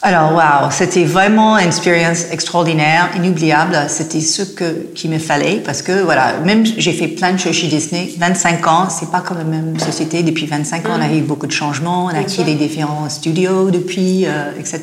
[0.00, 3.76] Alors, wow, c'était vraiment une expérience extraordinaire, inoubliable.
[3.88, 7.54] C'était ce que, qu'il me fallait parce que, voilà, même j'ai fait plein de choses
[7.54, 8.08] chez Disney.
[8.16, 10.22] 25 ans, c'est pas comme la même société.
[10.22, 12.04] Depuis 25 ans, on a eu beaucoup de changements.
[12.04, 14.80] On a acquis les différents studios depuis, euh, etc.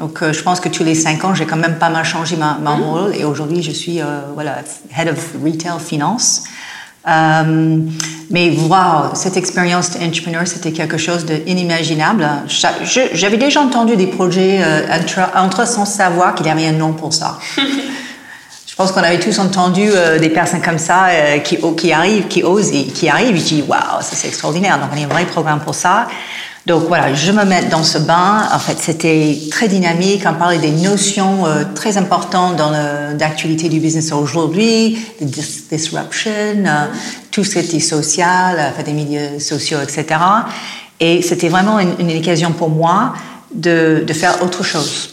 [0.00, 2.34] Donc, euh, je pense que tous les 5 ans, j'ai quand même pas mal changé
[2.34, 3.14] ma, mon rôle.
[3.14, 4.56] Et aujourd'hui, je suis, euh, voilà,
[4.98, 6.42] Head of Retail Finance.
[8.32, 12.26] Mais wow, cette expérience d'entrepreneur, c'était quelque chose d'inimaginable.
[13.12, 16.94] J'avais déjà entendu des projets euh, entre, entre sans savoir qu'il y avait un nom
[16.94, 17.38] pour ça.
[18.72, 22.26] Je pense qu'on avait tous entendu euh, des personnes comme ça euh, qui, qui arrivent,
[22.26, 23.36] qui osent et qui arrivent.
[23.36, 24.80] Et je dis, waouh, ça c'est extraordinaire.
[24.80, 26.08] Donc, on a un vrai programme pour ça.
[26.66, 28.48] Donc, voilà, je me mets dans ce bain.
[28.52, 30.22] En fait, c'était très dynamique.
[30.26, 36.30] On parlait des notions euh, très importantes dans l'actualité du business aujourd'hui, de dis- disruption,
[36.30, 36.86] euh,
[37.32, 40.20] tout ce qui était social, euh, enfin, des milieux sociaux, etc.
[41.00, 43.14] Et c'était vraiment une, occasion pour moi
[43.52, 45.08] de, de faire autre chose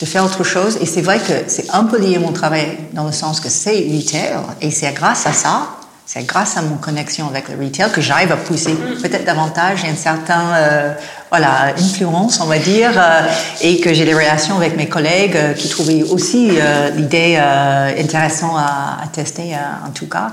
[0.00, 0.78] de faire autre chose.
[0.80, 3.48] Et c'est vrai que c'est un peu lié à mon travail dans le sens que
[3.48, 5.68] c'est retail et c'est grâce à ça,
[6.12, 9.84] c'est grâce à mon connexion avec le retail que j'arrive à pousser peut-être davantage.
[9.84, 10.92] une certaine euh,
[11.28, 13.28] voilà, influence, on va dire, euh,
[13.60, 17.92] et que j'ai des relations avec mes collègues euh, qui trouvaient aussi euh, l'idée euh,
[17.96, 19.54] intéressante à, à tester,
[19.86, 20.32] en tout cas.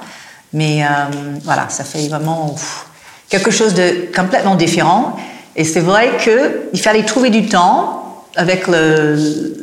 [0.51, 0.81] Mais
[1.43, 2.55] voilà, ça fait vraiment
[3.29, 5.15] quelque chose de complètement différent.
[5.55, 8.06] Et c'est vrai qu'il fallait trouver du temps
[8.37, 9.15] avec le,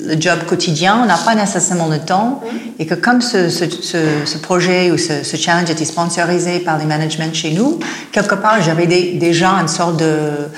[0.06, 2.42] le job quotidien, on n'a pas nécessairement le temps
[2.78, 6.76] et que comme ce, ce, ce, ce projet ou ce, ce, challenge était sponsorisé par
[6.78, 7.78] les managements chez nous,
[8.12, 10.48] quelque part j'avais déjà une sorte de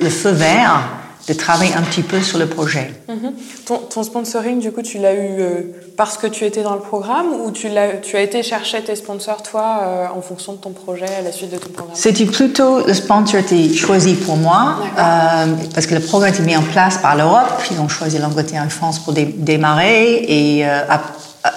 [0.00, 0.82] le feu vert
[1.26, 2.92] de travailler un petit peu sur le projet.
[3.08, 3.64] Mm-hmm.
[3.66, 5.60] ton, ton, sponsoring, du coup, tu l'as eu euh,
[5.96, 8.94] parce que tu étais dans le programme ou tu, as, tu as été chercher tes
[8.94, 11.96] sponsors, toi, euh, en fonction de ton projet à la suite de ton programme?
[11.96, 16.56] C'était plutôt, le sponsor était choisi pour moi euh, parce que le programme était mis
[16.56, 17.62] en place par l'Europe.
[17.70, 20.66] Ils ont choisi l'Angleterre et la France pour dé démarrer et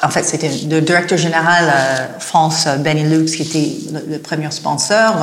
[0.04, 1.74] en fait, c'était le directeur général
[2.20, 5.16] France, Benelux, qui était le, le premier sponsor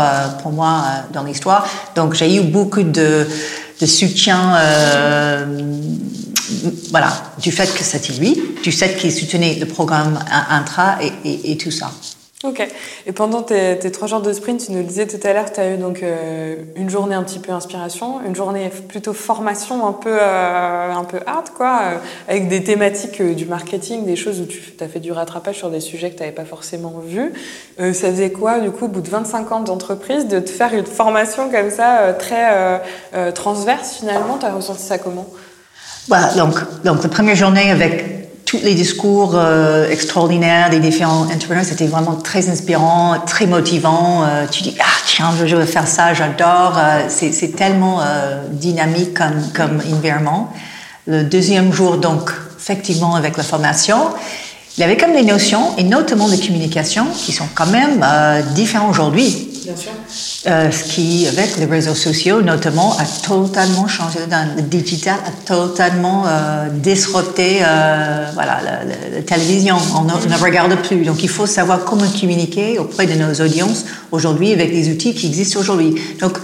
[0.43, 1.67] pour moi dans l'histoire.
[1.95, 3.27] Donc, j'ai eu beaucoup de,
[3.81, 5.45] de soutien, euh,
[6.91, 10.19] voilà, du fait que c'était lui, du fait qu'il soutenait le programme
[10.51, 11.91] intra et, tout ça.
[12.45, 12.69] Ok.
[13.07, 15.71] Et pendant tes, trois jours de sprint, tu nous disais tout à l'heure, tu as
[15.71, 20.15] eu donc euh, une journée un petit peu inspiration, une journée plutôt formation un peu,
[20.21, 21.97] euh, un peu hard, quoi, euh,
[22.29, 25.71] avec des thématiques euh, du marketing, des choses où tu as fait du rattrapage sur
[25.71, 27.33] des sujets que tu n'avais pas forcément vus.
[27.79, 30.85] Ça faisait quoi, du coup, au bout de 25 ans d'entreprise, de te faire une
[30.85, 32.83] formation comme ça, très
[33.33, 34.37] transverse finalement?
[34.39, 35.27] Tu as ressenti ça comment?
[36.09, 36.55] Voilà, donc,
[36.85, 38.24] donc la première journée avec
[38.59, 44.25] tous les discours euh, extraordinaires des différents entrepreneurs, c'était vraiment très inspirant, très motivant.
[44.25, 46.79] Euh, tu dis, ah tiens, je veux faire ça, j'adore.
[46.79, 48.01] Euh, c'est tellement
[48.51, 50.53] dynamique comme, comme environnement.
[51.07, 53.99] Le deuxième jour, donc, effectivement, avec la formation,
[54.77, 58.05] il y avait comme des notions, et notamment de communication, qui sont quand même
[58.55, 59.49] différentes aujourd'hui.
[59.65, 59.93] Bien sûr.
[60.47, 64.19] Euh, ce qui, avec les réseaux sociaux notamment, a totalement changé.
[64.57, 69.77] Le digital a totalement euh, disrupté euh, voilà, la, la, la, télévision.
[69.97, 71.03] On ne, on ne regarde plus.
[71.03, 75.29] Donc il faut savoir comment communiquer auprès de nos audiences aujourd'hui avec les outils qui
[75.29, 75.95] existent aujourd'hui.
[76.21, 76.37] Donc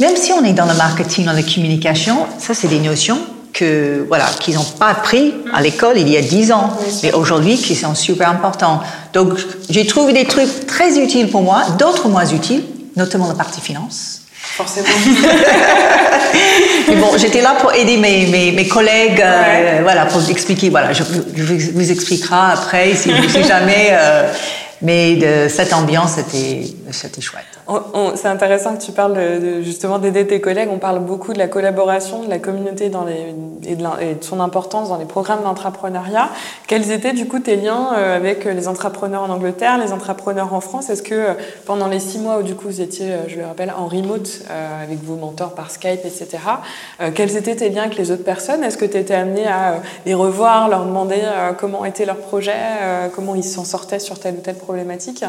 [0.00, 3.20] même si on est dans le marketing, dans la communication, ça c'est des notions
[3.52, 7.56] que voilà qu'ils n'ont pas appris à l'école il y a dix ans, mais aujourd'hui
[7.56, 8.80] qui sont super importants.
[9.12, 9.34] Donc
[9.70, 12.62] j'ai trouvé des trucs très utiles pour moi, d'autres moins utiles,
[12.98, 14.22] notamment la partie finance.
[14.34, 14.88] Forcément.
[16.88, 20.68] mais bon, j'étais là pour aider mes, mes, mes collègues, euh, voilà, pour expliquer.
[20.68, 21.02] Voilà, je,
[21.36, 23.90] je vous expliquera après si, si jamais.
[23.92, 24.30] Euh,
[24.82, 27.57] mais de cette ambiance, c'était chouette.
[28.14, 30.70] C'est intéressant que tu parles de, justement d'aider tes collègues.
[30.72, 33.34] On parle beaucoup de la collaboration, de la communauté dans les,
[33.66, 36.30] et, de et de son importance dans les programmes d'entrepreneuriat.
[36.66, 40.60] Quels étaient du coup tes liens euh, avec les entrepreneurs en Angleterre, les entrepreneurs en
[40.60, 40.88] France?
[40.88, 41.34] Est-ce que euh,
[41.66, 44.28] pendant les six mois où du coup vous étiez, euh, je le rappelle, en remote
[44.50, 46.38] euh, avec vos mentors par Skype, etc.,
[47.00, 48.64] euh, quels étaient tes liens avec les autres personnes?
[48.64, 51.20] Est-ce que tu étais amené à les revoir, leur demander
[51.58, 52.56] comment était leur projet,
[53.14, 55.24] comment ils s'en sortaient sur telle ou telle problématique?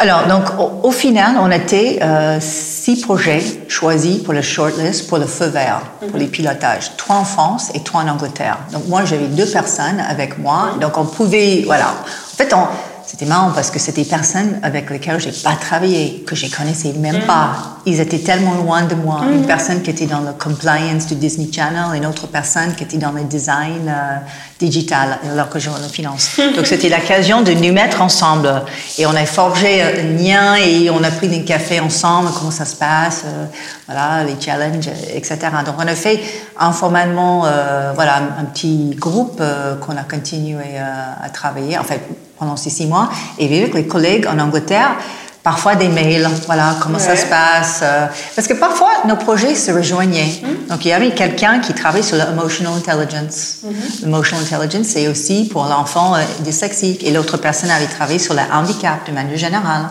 [0.00, 5.18] Alors, donc, au, au, final, on était euh, six projets choisis pour le shortlist, pour
[5.18, 6.96] le feu vert, pour les pilotages.
[6.96, 8.58] Trois en France et trois en Angleterre.
[8.72, 10.70] Donc, moi, j'avais deux personnes avec moi.
[10.70, 10.78] -hmm.
[10.78, 11.88] Donc, on pouvait, voilà.
[12.32, 12.68] En fait, on,
[13.08, 16.92] c'était marrant parce que c'était des personnes avec lesquelles j'ai pas travaillé, que je connaissais
[16.92, 17.78] même mm pas.
[17.86, 19.22] Ils étaient tellement loin de moi.
[19.32, 22.98] Une personne qui était dans le compliance du Disney Channel, une autre personne qui était
[22.98, 24.18] dans le design euh,
[24.58, 26.38] digital, alors que je le finance.
[26.54, 28.62] Donc c'était l'occasion de nous mettre ensemble
[28.98, 32.66] et on a forgé un lien et on a pris des cafés ensemble, comment ça
[32.66, 33.46] se passe, euh,
[33.86, 35.38] voilà, les challenges, etc.
[35.64, 36.20] Donc on a fait
[36.58, 42.00] informellement, euh, voilà, un, petit groupe euh, qu'on a continué à travailler, en fait,
[42.38, 44.96] pendant ces six mois, et avec les collègues en Angleterre,
[45.42, 47.04] parfois des mails, voilà, comment ouais.
[47.04, 47.80] ça se passe.
[47.82, 50.32] Euh, parce que parfois, nos projets se rejoignaient.
[50.42, 50.68] Mm -hmm.
[50.70, 53.38] Donc, il y avait quelqu'un qui travaillait sur l'emotional intelligence.
[53.62, 54.02] Mm -hmm.
[54.02, 57.00] L'emotional intelligence, c'est aussi pour l'enfant euh, dyslexique.
[57.06, 59.86] Et l'autre personne avait travaillé sur le handicap de manière générale.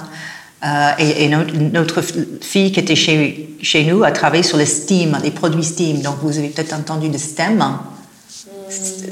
[0.70, 2.00] Euh, et, et notre, notre,
[2.52, 3.20] fille qui était chez,
[3.70, 5.98] chez nous a travaillé sur le STEAM, les produits STEAM.
[6.08, 7.60] Donc, vous avez peut-être entendu de STEM.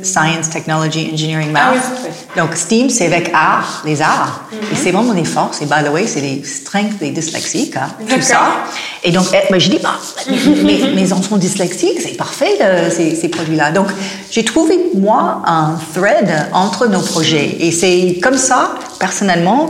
[0.04, 1.64] Science, Technology, Engineering, Math.
[1.66, 4.42] Ah oui, Donc, STEAM, c'est avec art, les arts.
[4.52, 4.74] Mm -hmm.
[4.74, 5.62] Et c'est vraiment des forces.
[5.62, 8.42] Et by the way, c'est les strengths des dyslexiques, hein, tout ça.
[9.04, 9.98] Et donc, moi, je dis, bah,
[10.68, 13.72] mes, mes, enfants dyslexiques, c'est parfait, euh, ces, ces produits-là.
[13.72, 13.88] Donc,
[14.34, 14.76] j'ai trouvé,
[15.08, 17.50] moi, un thread entre nos projets.
[17.66, 18.60] Et c'est comme ça,
[19.00, 19.62] personnellement,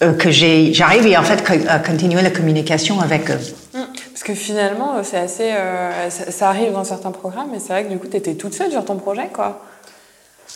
[0.00, 3.40] euh, que j'arrive en fait à continuer la communication avec eux.
[3.74, 3.78] Mm.
[4.18, 7.84] Parce que finalement, c'est assez, euh, ça, ça, arrive dans certains programmes, mais c'est vrai
[7.84, 9.62] que du coup, tu étais toute seule sur ton projet, quoi.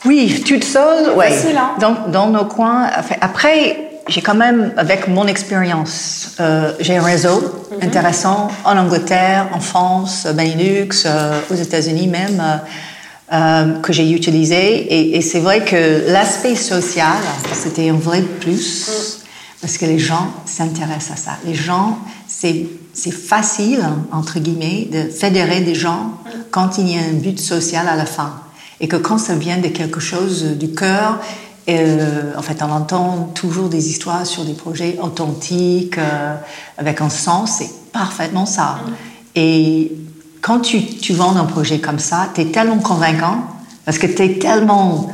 [0.05, 1.27] Oui, toute seule, oui.
[1.57, 1.71] Hein?
[1.79, 2.91] Dans, dans, nos coins.
[2.99, 7.87] Enfin, après, j'ai quand même, avec mon expérience, euh, j'ai un réseau Mhm.
[7.87, 14.59] intéressant en Angleterre, en France, Benelux, euh, aux États-Unis même, euh, euh, que j'ai utilisé.
[14.59, 17.15] Et, et c'est vrai que l'aspect social,
[17.53, 19.25] c'était un vrai plus, Mhm.
[19.61, 21.33] parce que les gens s'intéressent à ça.
[21.45, 21.97] Les gens,
[22.27, 26.13] c'est c'est facile, entre guillemets, de fédérer des gens
[26.51, 28.35] quand il y a un but social à la fin.
[28.81, 31.21] Et que quand ça vient de quelque chose du cœur,
[31.69, 36.35] euh, en fait, on entend toujours des histoires sur des projets authentiques, euh,
[36.77, 38.79] avec un sens, c'est parfaitement ça.
[39.37, 39.93] Et
[40.41, 43.45] quand tu, tu vends un projet comme ça, tu es tellement convaincant,
[43.85, 45.11] parce que tu es tellement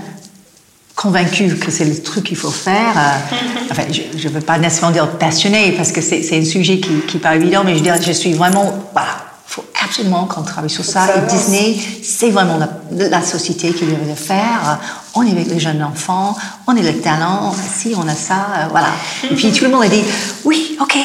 [0.99, 2.93] convaincu que c'est le truc qu'il faut faire.
[2.97, 3.37] euh,
[3.71, 6.91] enfin, je ne veux pas nécessairement dire passionné, parce que c'est c'est un sujet qui
[6.91, 8.75] n'est pas évident, mais je veux dire, je suis vraiment...
[8.93, 9.11] Voilà,
[9.49, 11.07] il faut absolument qu'on travaille sur ça.
[11.17, 11.31] Et.
[11.31, 14.81] Disney, c'est vraiment la, la société qui devrait le faire.
[15.15, 18.67] On est avec les jeunes enfants, on est le talent, ci, on a ça, euh,
[18.71, 18.89] voilà.
[19.31, 20.03] Et puis tout le monde a dit,
[20.45, 20.99] oui, ok.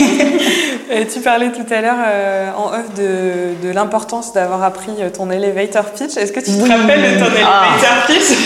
[0.96, 5.10] Et tu parlais tout à l'heure euh, en off de, de l'importance d'avoir appris euh,
[5.10, 6.16] ton elevator pitch?
[6.16, 6.70] Est-ce que tu te Oui.
[6.70, 7.64] rappelles de ton Ah.
[7.74, 8.38] elevator pitch?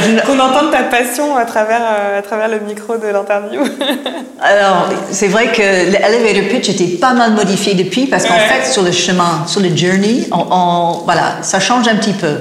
[0.20, 3.60] Je- Qu'on entende ta passion à travers, euh, à travers le micro de l'interview.
[4.40, 8.40] Alors, c'est vrai que l'elevator pitch était pas mal modifié depuis parce qu'en Ouais.
[8.40, 12.38] fait, sur le chemin, sur le journey, on, on- voilà, ça change un petit peu.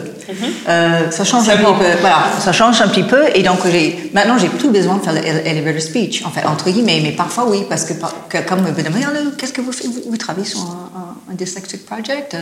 [0.68, 3.22] Euh, ça change un petit peu, voilà, ça change un petit peu.
[3.36, 7.00] Et donc j'ai maintenant j'ai plus besoin de faire l'elevator speech en fait entre guillemets,
[7.04, 7.94] mais parfois oui parce que,
[8.30, 9.88] que comme me demande qu'est-ce que vous faites?
[9.88, 12.34] Vous, vous travaillez sur un, un, un dyslexic project?
[12.34, 12.42] Euh,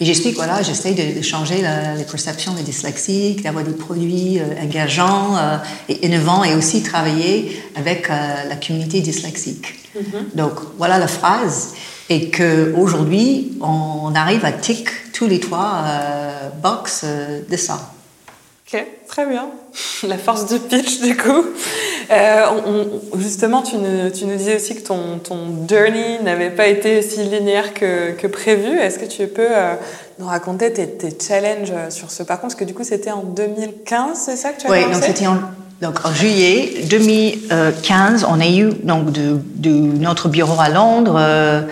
[0.00, 4.38] et j'explique voilà j'essaie de, de changer la- les perceptions des dyslexiques, d'avoir des produits
[4.38, 5.56] euh, engageants euh,
[5.88, 9.66] et innovants et aussi travailler avec la communauté dyslexique.
[10.34, 11.72] Donc voilà la phrase.
[12.10, 17.78] Et que aujourd'hui on arrive à tick tous les trois euh, box euh, de ça.
[18.66, 19.46] Ok, très bien.
[20.08, 21.44] La force du pitch, du coup.
[22.10, 22.70] Euh, on-
[23.14, 27.72] on- justement, tu, nous disais aussi que ton, ton journey n'avait pas été aussi linéaire
[27.74, 28.76] que, que prévu.
[28.78, 29.74] Est-ce que tu peux euh,
[30.18, 32.48] nous raconter tes, tes challenges sur ce parcours?
[32.48, 35.26] Parce que du coup, c'était en 2015, c'est ça que tu as Oui, donc c'était
[35.26, 35.36] en,
[35.80, 41.16] donc en juillet 2015, on a eu donc de, de notre bureau à Londres.
[41.18, 41.62] euh,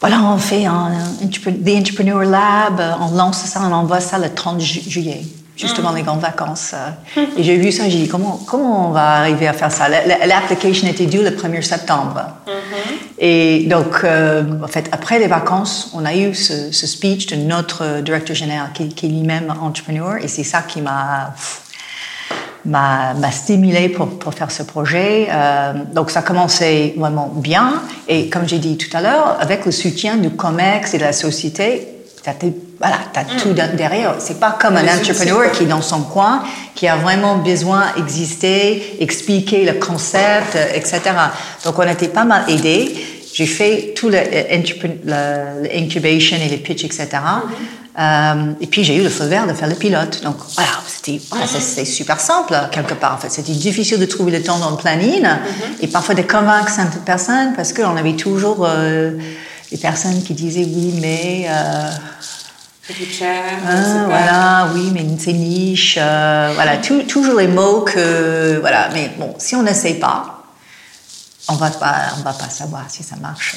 [0.00, 4.30] voilà, on fait un, The Entrepreneur Lab, euh, on lance ça, on envoie ça le
[4.32, 5.20] 30 ju- juillet,
[5.56, 6.72] juste avant les grandes vacances.
[6.74, 7.20] euh.
[7.36, 9.88] Et j'ai vu ça, j'ai dit comment, comment on va arriver à faire ça?
[9.90, 12.20] La- la- L'application était due le 1er septembre.
[13.18, 17.36] Et donc, euh, en fait, après les vacances, on a eu ce, ce speech de
[17.36, 21.34] notre euh, directeur général qui, qui est lui-même entrepreneur, et c'est ça qui m'a
[22.64, 25.28] m'a stimulé pour, pour faire ce projet.
[25.30, 27.74] Euh, donc ça commençait vraiment bien.
[28.08, 31.12] Et comme j'ai dit tout à l'heure, avec le soutien du COMEX et de la
[31.12, 31.88] société,
[32.22, 32.32] t'as
[32.78, 34.14] voilà, as tout de- derrière.
[34.18, 36.42] C'est pas comme un entrepreneur qui est dans son coin,
[36.74, 41.00] qui a vraiment besoin d'exister, expliquer le concept, etc.
[41.64, 42.94] Donc on était pas mal aidés.
[43.32, 44.42] J'ai fait tout le, euh,
[45.04, 47.06] le- le et les pitch, etc.
[47.98, 50.22] Euh, et puis j'ai eu le feu vert de faire le pilote.
[50.22, 51.46] Donc voilà, c'était voilà,
[51.84, 53.14] super simple quelque part.
[53.14, 55.26] En fait, c'était difficile de trouver le temps dans le planning
[55.80, 59.12] et parfois de convaincre certaines personnes parce qu'on avait toujours euh,
[59.72, 61.90] des personnes qui disaient oui, mais euh,
[63.12, 65.96] cher, ah, voilà, oui, mais c'est niche.
[66.00, 68.88] euh, voilà, tout- toujours les mots que voilà.
[68.92, 70.44] Mais bon, si on n'essaie pas,
[71.48, 73.56] on va pas, on va pas savoir si ça marche.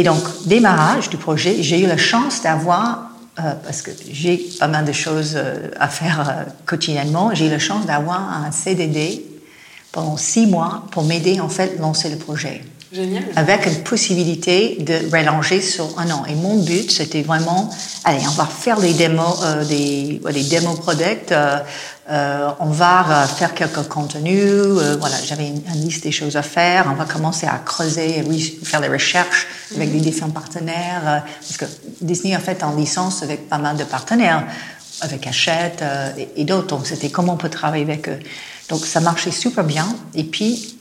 [0.00, 4.66] Et donc, démarrage du projet, j'ai eu la chance d'avoir, euh, parce que j'ai pas
[4.66, 9.22] mal de choses euh, à faire euh, quotidiennement, j'ai eu la chance d'avoir un CDD
[9.92, 13.24] pendant six mois pour m'aider en fait à lancer le projet Génial.
[13.36, 16.24] avec une possibilité de relancer sur un an.
[16.26, 17.68] Et mon but, c'était vraiment,
[18.04, 21.34] allez, on va faire des démos, euh, des, ouais, des démos product,
[22.10, 26.42] euh, on va euh, faire quelques contenus, euh, voilà, j'avais une, liste des choses à
[26.42, 28.24] faire, on va commencer à creuser,
[28.64, 29.46] faire des recherches
[29.76, 31.66] avec des différents partenaires, parce que
[32.00, 34.44] Disney a fait en licence avec pas mal de partenaires,
[35.02, 35.84] avec Hachette
[36.18, 38.18] et, et d'autres, donc c'était comment on peut travailler avec eux.
[38.68, 40.78] Donc ça marchait super bien, et puis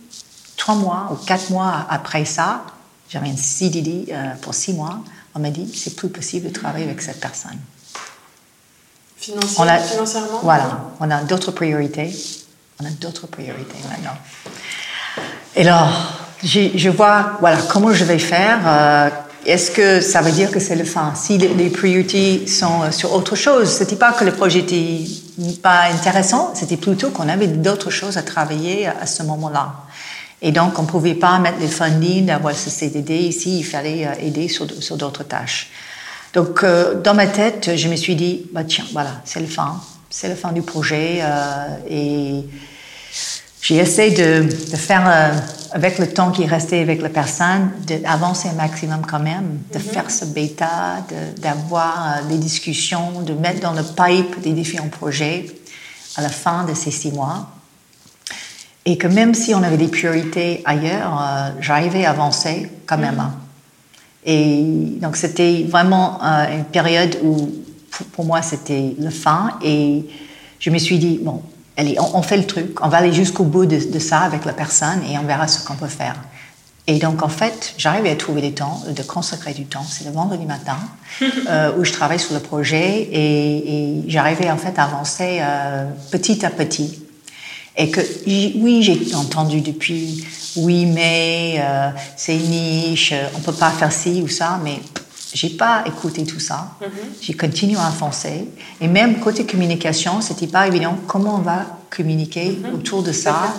[0.57, 2.63] trois mois ou quatre mois après ça,
[3.07, 4.99] j'avais un CDD pour six mois.
[5.35, 7.57] On m'a dit, c'est plus possible de travailler avec cette personne.
[9.57, 12.11] On a- financièrement Voilà, on a d'autres priorités.
[12.81, 14.17] On a d'autres priorités maintenant.
[15.55, 15.89] Et alors,
[16.43, 18.59] j'ai- je vois, voilà, comment je vais faire.
[18.65, 19.09] euh,
[19.45, 21.13] Est-ce que ça veut dire que c'est le fin?
[21.15, 24.99] Si les, les priorités sont euh, sur autre chose, c'était pas que le projet était
[25.63, 29.73] pas intéressant, c'était plutôt qu'on avait d'autres choses à travailler à ce moment-là.
[30.41, 34.05] Et donc, on ne pouvait pas mettre les funding, d'avoir ce CDD ici, il fallait
[34.07, 35.69] euh, aider sur, sur d'autres tâches.
[36.33, 39.81] Donc, euh, dans ma tête, je me suis dit, bah tiens, voilà, c'est le fin,
[40.09, 41.19] c'est le fin du projet.
[41.21, 42.45] euh, et
[43.61, 45.31] j'ai essayé de, de faire, euh,
[45.71, 50.09] avec le temps qui restait avec la personne, d'avancer un maximum quand même, de faire
[50.09, 50.97] ce bêta,
[51.37, 55.47] d'avoir euh, des discussions, de mettre dans le pipe des différents projets
[56.15, 57.49] à la fin de ces six mois.
[58.85, 63.19] Et que même si on avait des priorités ailleurs, euh, j'arrivais à avancer quand même.
[63.19, 63.33] hein.
[64.25, 64.63] Et
[65.01, 67.49] donc c'était vraiment euh, une période où
[68.11, 70.05] pour, moi c'était le fin et
[70.59, 71.41] je me suis dit bon
[71.77, 74.45] allez on, on fait le truc, on va aller jusqu'au bout de, de ça avec
[74.45, 76.15] la personne et on verra ce qu'on peut faire.
[76.87, 79.85] Et donc en fait j'arrivais à trouver du temps, de consacrer du temps.
[79.87, 80.77] C'est le vendredi matin
[81.21, 85.85] euh, où je travaille sur le projet et, et j'arrivais en fait à avancer euh,
[86.11, 87.03] petit à petit.
[87.79, 90.25] Et que oui, j'ai entendu depuis,
[90.55, 94.79] oui, mais euh, c'est niche, euh, on peut pas faire ci ou ça, mais
[95.33, 96.71] j'ai pas écouté tout ça.
[97.21, 98.47] J'ai continué à avancer.
[98.81, 103.53] Et même côté communication, c'était pas évident comment on va communiquer autour de ça?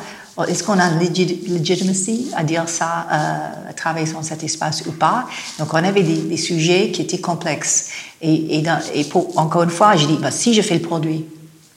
[0.49, 4.93] Est-ce qu'on a legit- legitimacy à dire ça, euh, à travailler dans cet espace ou
[4.93, 5.27] pas?
[5.59, 7.91] Donc, on avait des, des sujets qui étaient complexes.
[8.23, 10.81] Et, et, dans- et pour, encore une fois, j'ai dit, bah, si je fais le
[10.81, 11.27] produit,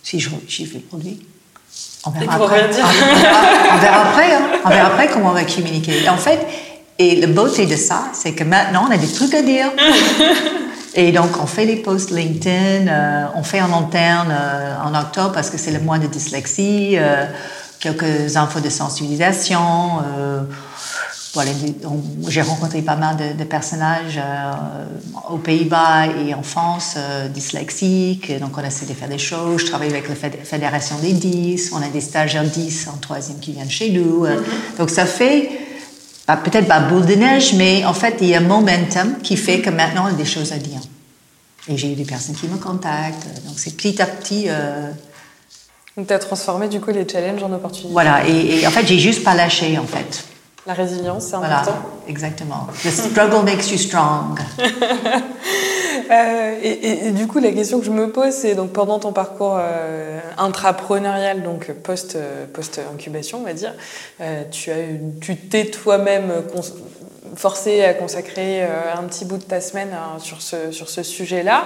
[0.02, 1.20] si je, si je fais le produit,
[2.06, 2.60] on verra après.
[2.60, 2.86] rien dire.
[2.86, 3.40] On verra,
[3.74, 4.34] on verra après.
[4.34, 4.42] hein.
[4.66, 6.04] On verra après comment on va communiquer.
[6.04, 6.40] Et en fait,
[7.00, 9.68] et la beauté de ça, c'est que maintenant, on a des trucs à dire.
[10.96, 15.32] Et donc, on fait les posts LinkedIn, euh, on fait en interne euh, en octobre
[15.32, 17.26] parce que c'est le mois de dyslexie, euh,
[17.80, 20.04] quelques infos de sensibilisation.
[21.34, 21.50] Voilà,
[22.28, 24.86] j'ai rencontré pas mal de, de personnages euh,
[25.32, 28.32] aux Pays-Bas et en France euh, dyslexiques.
[28.40, 29.62] Donc, on essaie de faire des choses.
[29.62, 31.72] Je travaille avec la Féd- Fédération des 10.
[31.74, 34.26] On a des stagiaires 10 en troisième qui viennent chez nous.
[34.26, 34.42] Euh,
[34.78, 35.50] Donc, ça fait
[36.28, 39.36] bah, peut-être pas boule de neige, mais en fait, il y a un momentum qui
[39.36, 40.82] fait que maintenant, on a des choses à dire.
[41.68, 43.26] Et j'ai eu des personnes qui me contactent.
[43.48, 44.48] Donc, c'est petit à petit.
[45.98, 47.92] Donc, tu as transformé du coup les challenges en opportunités.
[47.92, 48.28] voilà.
[48.28, 50.26] Et, et en fait, j'ai juste pas lâché, en fait.
[50.66, 51.82] La résilience, c'est Voilà, important.
[52.08, 52.68] exactement.
[52.84, 54.40] The struggle makes you strong.
[56.12, 59.00] Euh, et, et- et du coup, la question que je me pose, c'est donc pendant
[59.00, 63.74] ton parcours euh, intrapreneurial, donc post, euh, post-incubation, on va dire,
[64.52, 66.32] tu as eu- tu t'es toi-même
[67.36, 71.66] forcé à consacrer un petit bout de ta semaine hein, sur ce, sur ce sujet-là,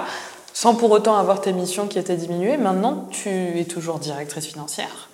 [0.54, 2.58] sans pour autant avoir tes missions qui étaient diminuées.
[2.58, 3.30] Maintenant, tu
[3.60, 5.07] es toujours directrice financière.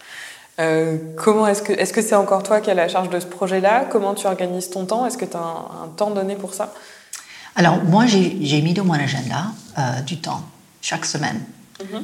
[0.60, 3.26] Euh, comment est-ce que est-ce que c'est encore toi qui as la charge de ce
[3.26, 3.86] projet-là?
[3.92, 5.06] Comment tu organises ton temps?
[5.06, 6.74] Est-ce que tu as un, un temps donné pour ça?
[7.56, 9.46] Alors, moi, j'ai mis dans mon agenda
[9.78, 10.42] euh, du temps,
[10.82, 11.40] chaque semaine.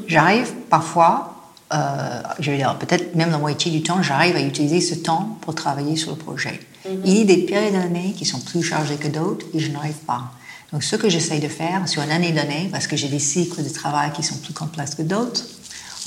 [0.08, 1.36] J'arrive parfois,
[1.74, 5.38] euh, je vais dire peut-être même la moitié du temps, j'arrive à utiliser ce temps
[5.41, 6.60] pour travailler sur le projet.
[7.06, 9.97] Il y a des périodes d'année qui sont plus chargées que d'autres et je n'arrive
[10.08, 10.24] pas.
[10.72, 13.64] Donc, ce que j'essaye de faire sur une année donnée, parce que j'ai des cycles
[13.64, 15.43] de travail qui sont plus complexes que d'autres,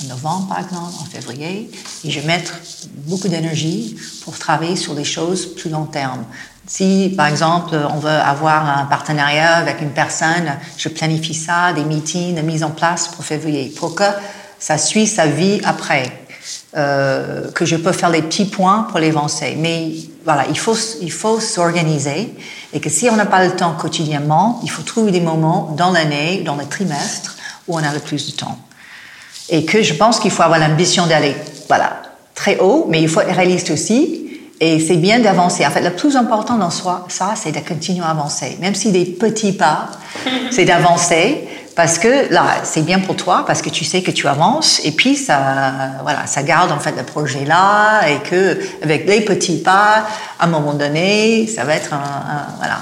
[0.01, 1.69] en novembre par exemple, en février,
[2.03, 2.53] et je vais mettre
[3.05, 6.23] beaucoup d'énergie pour travailler sur des choses plus long terme.
[6.65, 11.83] Si, par exemple, on veut avoir un partenariat avec une personne, je planifie ça, des
[11.83, 14.05] meetings, de mise en place pour février, pour que
[14.59, 16.23] ça suit sa vie après.
[16.75, 19.55] Euh, que je peux faire les petits points pour l'avancer.
[19.59, 19.93] Mais
[20.25, 22.35] voilà, il faut, il faut s'organiser
[22.73, 25.91] et que si on n'a pas le temps quotidiennement, il faut trouver des moments dans
[25.91, 27.37] l'année, dans le trimestre,
[27.67, 28.57] où on a le plus de temps.
[29.49, 31.35] Et que je pense qu'il faut avoir l'ambition d'aller,
[31.67, 32.01] voilà,
[32.35, 34.19] très haut, mais il faut être réaliste aussi.
[34.59, 35.65] Et c'est bien d'avancer.
[35.65, 38.57] En fait, le plus important dans soi, ça, c'est de continuer à avancer.
[38.61, 39.87] Même si des petits pas,
[40.51, 41.47] c'est d'avancer.
[41.75, 44.91] Parce que là, c'est bien pour toi, parce que tu sais que tu avances, et
[44.91, 45.39] puis ça,
[46.03, 50.05] voilà, ça garde en fait le projet là, et que avec les petits pas,
[50.39, 52.77] à un moment donné, ça va être un, un- voilà,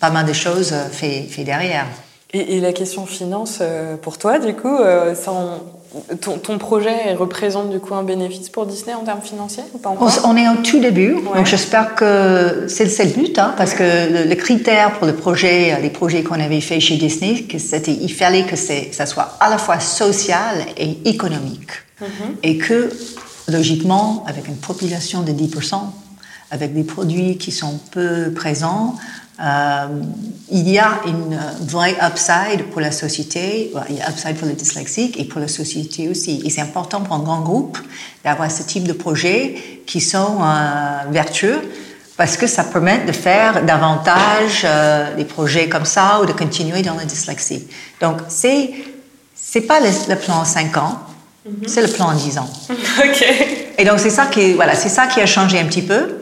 [0.00, 1.86] pas mal de choses fait, fait derrière.
[2.32, 5.60] Et, et la question finance, euh, pour toi, du coup, euh, ça en-
[6.20, 9.90] ton, ton projet représente du coup un bénéfice pour Disney en termes financiers ou pas
[9.90, 11.36] encore On, on est au tout début, Ouais.
[11.36, 15.78] donc j'espère que c'est le but, hein, parce que le, le critère pour le projet,
[15.80, 19.58] les projets qu'on avait fait chez Disney, c'était, il fallait que ça soit à la
[19.58, 21.70] fois social et économique,
[22.42, 22.90] et que
[23.48, 25.76] logiquement, avec une population de 10%,
[26.50, 28.94] avec des produits qui sont peu présents,
[29.40, 29.86] euh,
[30.50, 34.54] il y a une vraie upside pour la société, il y a upside pour les
[34.54, 36.40] dyslexiques et pour la société aussi.
[36.44, 37.78] Et c'est important pour un grand groupe
[38.22, 41.60] d'avoir ce type de projets qui sont euh, vertueux
[42.16, 46.82] parce que ça permet de faire davantage euh, des projets comme ça ou de continuer
[46.82, 47.66] dans la dyslexie.
[48.00, 48.70] Donc, c'est
[49.34, 50.98] c'est pas le, le plan en 5 ans,
[51.66, 52.48] c'est le plan en 10 ans.
[52.98, 53.24] Ok.
[53.76, 56.16] Et donc, c'est ça, qui, voilà, c'est ça qui a changé un petit peu.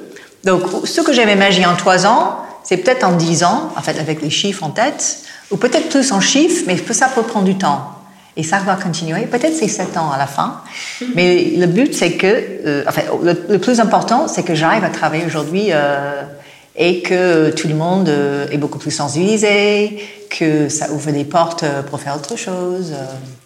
[0.44, 3.98] Donc, ce que j'avais imaginé en trois ans, c'est peut-être en dix ans, en fait,
[3.98, 5.18] avec les chiffres en tête,
[5.50, 7.92] ou peut-être plus en chiffres, mais ça peut prendre du temps.
[8.36, 9.26] Et ça va continuer.
[9.26, 10.62] Peut-être c'est 7 ans à la fin.
[11.14, 14.88] Mais le but, c'est que, euh, enfin, le, le, plus important, c'est que j'arrive à
[14.88, 16.22] travailler aujourd'hui euh,
[16.74, 19.98] et que tout le monde euh, est beaucoup plus sensibilisé,
[20.30, 22.94] que ça ouvre des portes euh, pour faire autre chose.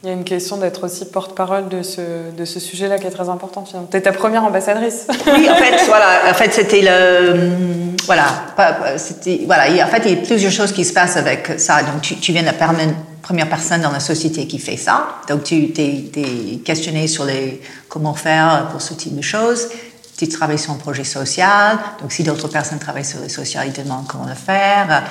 [0.05, 3.11] Il y a une question d'être aussi porte-parole de ce, de ce sujet-là qui est
[3.11, 3.67] très importante.
[3.67, 3.89] finalement.
[3.91, 5.09] T'es ta première ambassadrice.
[5.27, 7.51] Oui, en fait, voilà, en fait, c'était le,
[8.05, 11.83] voilà, voilà, en fait, il y a plusieurs choses qui se passent avec ça.
[11.83, 12.55] Donc, tu, tu viens de la
[13.23, 15.09] première personne dans la société qui fait ça.
[15.29, 19.67] Donc, tu t'es, t'es questionné sur les, comment faire pour ce type de choses.
[20.17, 21.79] Tu travailles sur un projet social.
[22.01, 25.05] Donc, si d'autres personnes travaillent sur le social, ils te demandent comment le faire.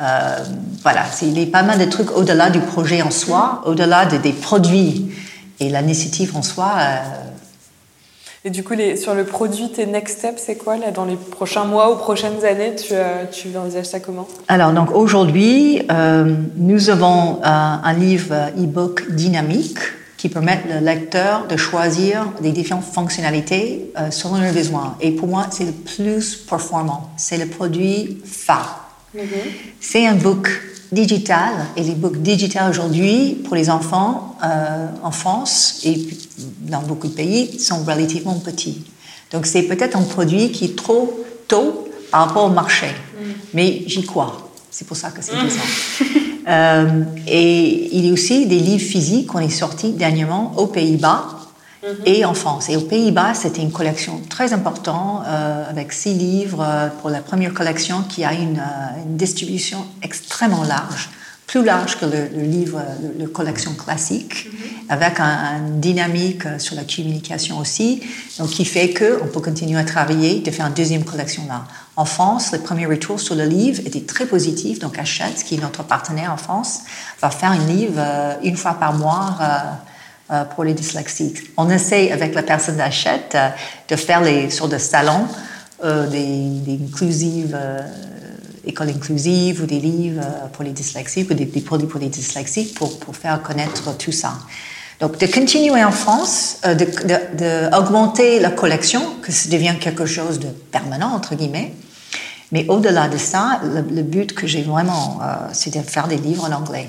[0.00, 0.38] Euh,
[0.82, 4.16] voilà, il y a pas mal de trucs au-delà du projet en soi, au-delà de-
[4.16, 5.12] des produits.
[5.60, 6.96] Et l'initiative en soi, euh,
[8.46, 11.16] Et du coup, les, sur le produit, tes next steps, c'est quoi là dans les
[11.16, 14.28] prochains mois ou prochaines années Tu, euh, tu envisages ça comment?
[14.48, 15.80] Alors, donc aujourd'hui,
[16.56, 19.78] nous avons un livre e-book dynamique
[20.24, 24.96] qui permet le lecteur de choisir les différentes fonctionnalités euh, selon leurs besoins.
[25.02, 27.10] Et pour moi, c'est le plus performant.
[27.18, 28.88] C'est le produit phare.
[29.80, 30.48] C'est un book
[30.90, 36.08] digital et les books digitales aujourd'hui pour les enfants euh, en France et
[36.60, 38.82] dans beaucoup de pays sont relativement petits.
[39.30, 42.86] Donc c'est peut-être un produit qui est trop tôt par rapport au marché,
[43.52, 44.50] mais j'y crois.
[44.70, 45.60] C'est pour ça que c'est intéressant.
[46.46, 51.34] Euh, et il y a aussi des livres physiques qu'on est sortis dernièrement aux Pays-Bas
[52.06, 52.68] et en France.
[52.68, 57.20] Et aux Pays-Bas, c'était une collection très importante euh, avec six livres euh, pour la
[57.20, 61.10] première collection qui a une, euh, une distribution extrêmement large,
[61.46, 64.48] plus large que le, le livre, le, le collection classique,
[64.88, 68.00] avec un, un dynamique euh, sur la communication aussi,
[68.38, 71.64] donc qui fait que on peut continuer à travailler, de faire une deuxième collection là.
[71.96, 75.60] En France, le premier retour sur le livre était très positif, donc Hachette, qui est
[75.60, 76.80] notre partenaire en France,
[77.20, 79.36] va faire un livre euh, une fois par mois.
[79.40, 79.44] euh,
[80.30, 81.50] euh, pour les dyslexiques.
[81.58, 83.50] On essaie avec la personne d'achète euh,
[83.90, 85.26] de faire les sur des salons
[85.82, 87.54] des, des inclusives,
[88.66, 92.08] écoles inclusives ou des livres euh, pour les dyslexiques ou des, des produits pour les
[92.08, 94.34] dyslexiques pour, pour faire connaître tout ça.
[95.00, 100.38] Donc de continuer en France, euh, de, de, la collection, que ça devienne quelque chose
[100.38, 101.74] de permanent entre guillemets.
[102.52, 106.18] Mais au-delà de ça, le, le but que j'ai vraiment, euh, c'est de faire des
[106.18, 106.88] livres en anglais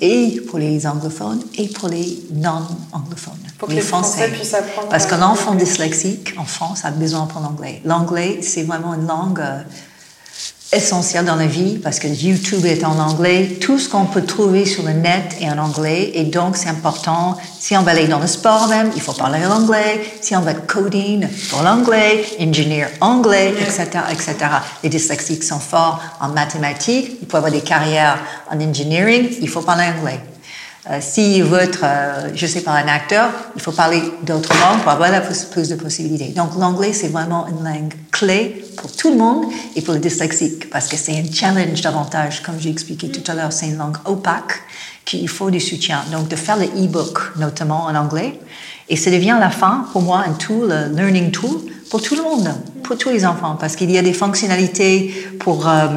[0.00, 3.34] et pour les anglophones et pour les non-anglophones.
[3.58, 7.50] Pour que les Français puissent apprendre Parce qu'un enfant dyslexique en France a besoin d'apprendre
[7.50, 7.82] l'anglais.
[7.84, 9.62] L'anglais, c'est vraiment une langue euh,
[10.72, 13.58] essentielle dans la vie parce que YouTube est en anglais.
[13.60, 17.36] Tout ce qu'on peut trouver sur le net est en anglais et donc c'est important.
[17.60, 20.00] Si on va aller dans le sport même, il faut parler l'anglais.
[20.20, 24.34] Si on va être coding, pour l'anglais, ingénieur anglais, etc., etc.
[24.82, 27.18] Les dyslexiques sont forts en mathématiques.
[27.20, 28.18] Il faut avoir des carrières
[28.50, 29.28] en engineering.
[29.40, 30.20] Il faut parler anglais.
[30.90, 34.80] Euh, S'il veut être, euh, je sais pas, un acteur, il faut parler d'autres langues
[34.82, 36.32] pour avoir la plus de possibilités.
[36.32, 39.46] Donc l'anglais, c'est vraiment une langue clé pour tout le monde
[39.76, 43.34] et pour les dyslexiques, parce que c'est un challenge davantage, comme j'ai expliqué tout à
[43.34, 44.62] l'heure, c'est une langue opaque
[45.04, 46.02] qu'il faut du soutien.
[46.12, 48.40] Donc de faire le e-book, notamment en anglais,
[48.88, 51.60] et ça devient à la fin, pour moi, un tool, un learning tool,
[51.90, 52.52] pour tout le monde,
[52.82, 55.68] pour tous les enfants, parce qu'il y a des fonctionnalités pour...
[55.68, 55.88] euh,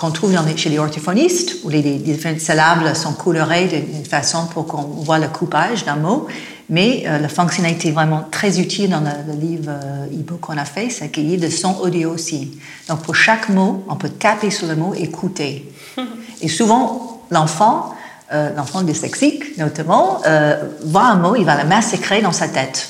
[0.00, 4.66] qu'on trouve chez les orthophonistes, où les, les différentes syllabes sont colorées d'une façon pour
[4.66, 6.26] qu'on voit le coupage d'un mot.
[6.70, 10.64] Mais euh, la fonctionnalité vraiment très utile dans le, le livre euh, e-book qu'on a
[10.64, 12.58] fait, c'est qu'il y a des sons audio aussi.
[12.88, 15.70] Donc pour chaque mot, on peut taper sur le mot, écouter.
[16.40, 17.94] Et souvent, l'enfant,
[18.32, 22.88] euh, l'enfant dyslexique notamment, euh, voit un mot, il va le massacrer dans sa tête.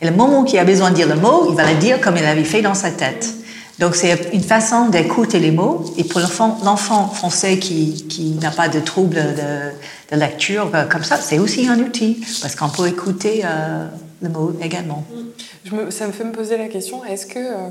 [0.00, 2.16] Et le moment qu'il a besoin de dire le mot, il va le dire comme
[2.16, 3.34] il avait fait dans sa tête.
[3.78, 5.84] Donc c'est une façon d'écouter les mots.
[5.98, 11.04] Et pour l'enfant, français qui, qui n'a pas de trouble de, de lecture euh, comme
[11.04, 13.86] ça, c'est aussi un outil parce qu'on peut écouter euh,
[14.22, 15.04] le mot également.
[15.64, 17.68] Je me- ça me fait me poser la question, est-ce que euh,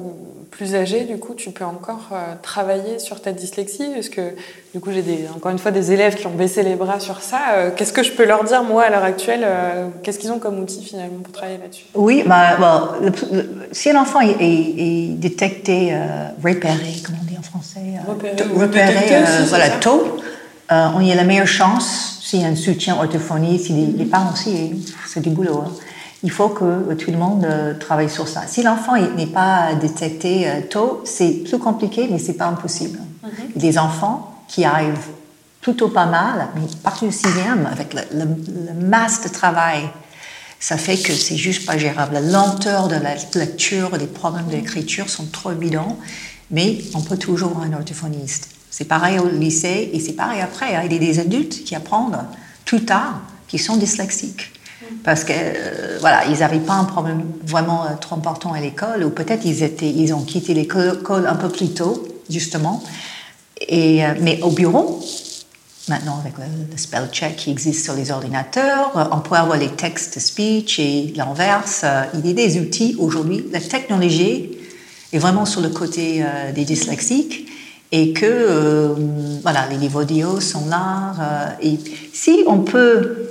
[0.52, 3.88] plus âgé, du coup, tu peux encore euh, travailler sur ta dyslexie?
[3.94, 4.22] Parce que,
[4.74, 7.22] du coup, j'ai des, encore une fois des élèves qui ont baissé les bras sur
[7.22, 7.40] ça.
[7.56, 9.46] Euh, Qu'est-ce que je peux leur dire, moi, à l'heure actuelle
[10.04, 11.86] Qu'est-ce qu'ils ont comme outil, finalement, pour travailler là-dessus?
[11.96, 12.58] Oui, bah,
[13.02, 15.98] le- le- si un enfant est, est- est détecté,
[16.44, 18.36] repéré, comment on dit en français Repéré
[18.94, 20.18] détecté aussi, voilà, tôt,
[20.70, 24.06] on y a la meilleure chance, s'il y a un soutien orthophonie, si les, les
[24.06, 25.64] parents aussi, c'est du boulot.
[25.66, 25.72] hein.
[26.26, 28.48] Il faut que tout le monde euh, travaille sur ça.
[28.48, 32.98] Si l'enfant n'est pas détecté euh, tôt, c'est plus compliqué, mais c'est pas impossible.
[33.24, 35.08] A des enfants qui arrivent
[35.62, 38.26] plutôt pas mal, mais à partir du sixième, avec la
[38.74, 39.88] masse de travail,
[40.60, 42.16] ça fait que c'est juste pas gérable.
[42.16, 46.00] La lenteur de la lecture, les problèmes d'écriture sont trop évidents,
[46.50, 48.50] mais on peut toujours avoir un orthophoniste.
[48.72, 50.76] C'est pareil au lycée et c'est pareil après.
[50.76, 50.82] hein.
[50.86, 52.18] Il y a des adultes qui apprennent
[52.66, 54.52] plus tard qui sont dyslexiques.
[55.04, 59.04] Parce que euh, voilà, ils n'avaient pas un problème vraiment euh, trop important à l'école,
[59.04, 62.84] ou peut-être ils étaient, ils ont quitté l'école un peu plus tôt, justement.
[63.68, 65.04] Et, euh, mais au bureau,
[65.88, 69.58] maintenant avec le, le spell check qui existe sur les ordinateurs, euh, on peut avoir
[69.58, 71.86] les textes speech et l'inverse.
[72.16, 73.46] Il y a des outils aujourd'hui.
[73.52, 74.58] La technologie
[75.14, 77.48] est vraiment sur le côté des dyslexiques
[77.92, 78.96] et que
[79.44, 81.56] voilà, les livres audio sont là.
[82.12, 83.25] si on peut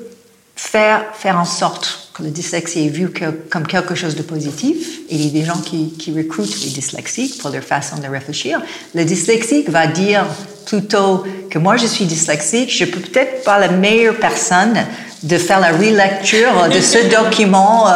[0.56, 5.00] faire, faire en sorte que le dyslexie est vu que- comme quelque chose de positif,
[5.10, 8.60] il y a des gens qui, qui recrutent les dyslexiques pour leur façon de réfléchir,
[8.94, 10.24] le dyslexique va dire
[10.66, 14.78] plutôt que moi je suis dyslexique, je peux peut-être pas la meilleure personne
[15.24, 17.92] de faire la relecture de ce document euh,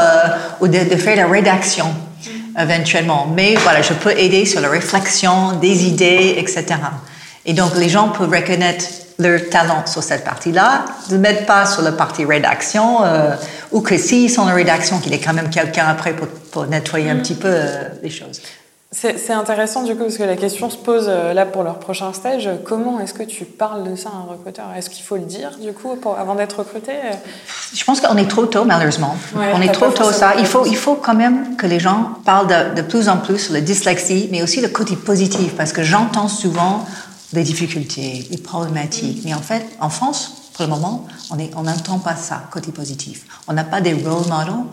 [0.61, 1.87] ou de, de faire la rédaction
[2.61, 3.29] éventuellement.
[3.35, 6.65] Mais voilà, je peux aider sur la réflexion des idées, etc.
[7.47, 8.85] Et donc, les gens peuvent reconnaître
[9.19, 13.35] leur talent sur cette partie-là, ne mettre pas sur la partie rédaction, euh,
[13.73, 16.67] ou que s'ils sont en rédaction, qu'il y ait quand même quelqu'un après pour, pour
[16.67, 18.41] nettoyer un petit peu euh, les choses.
[18.91, 22.11] C'est intéressant du coup parce que la question se pose euh, là pour leur prochain
[22.15, 22.49] stage.
[22.65, 24.65] Comment est-ce que tu parles de ça à un recruteur?
[24.75, 26.93] Est-ce qu'il faut le dire du coup pour, avant d'être recruté?
[27.75, 29.15] Je pense qu'on est trop tôt, malheureusement.
[29.37, 30.37] Ouais, on est trop tôt, ça.
[30.39, 33.37] Il faut, il faut quand même que les gens parlent de, de plus en plus
[33.37, 36.87] sur la dyslexie, mais aussi le côté positif, parce que j'entends souvent
[37.33, 39.23] des difficultés, des problématiques.
[39.25, 43.25] Mais en fait, en France, pour le moment, on n'entend pas ça, côté positif.
[43.47, 44.65] On n'a pas des role models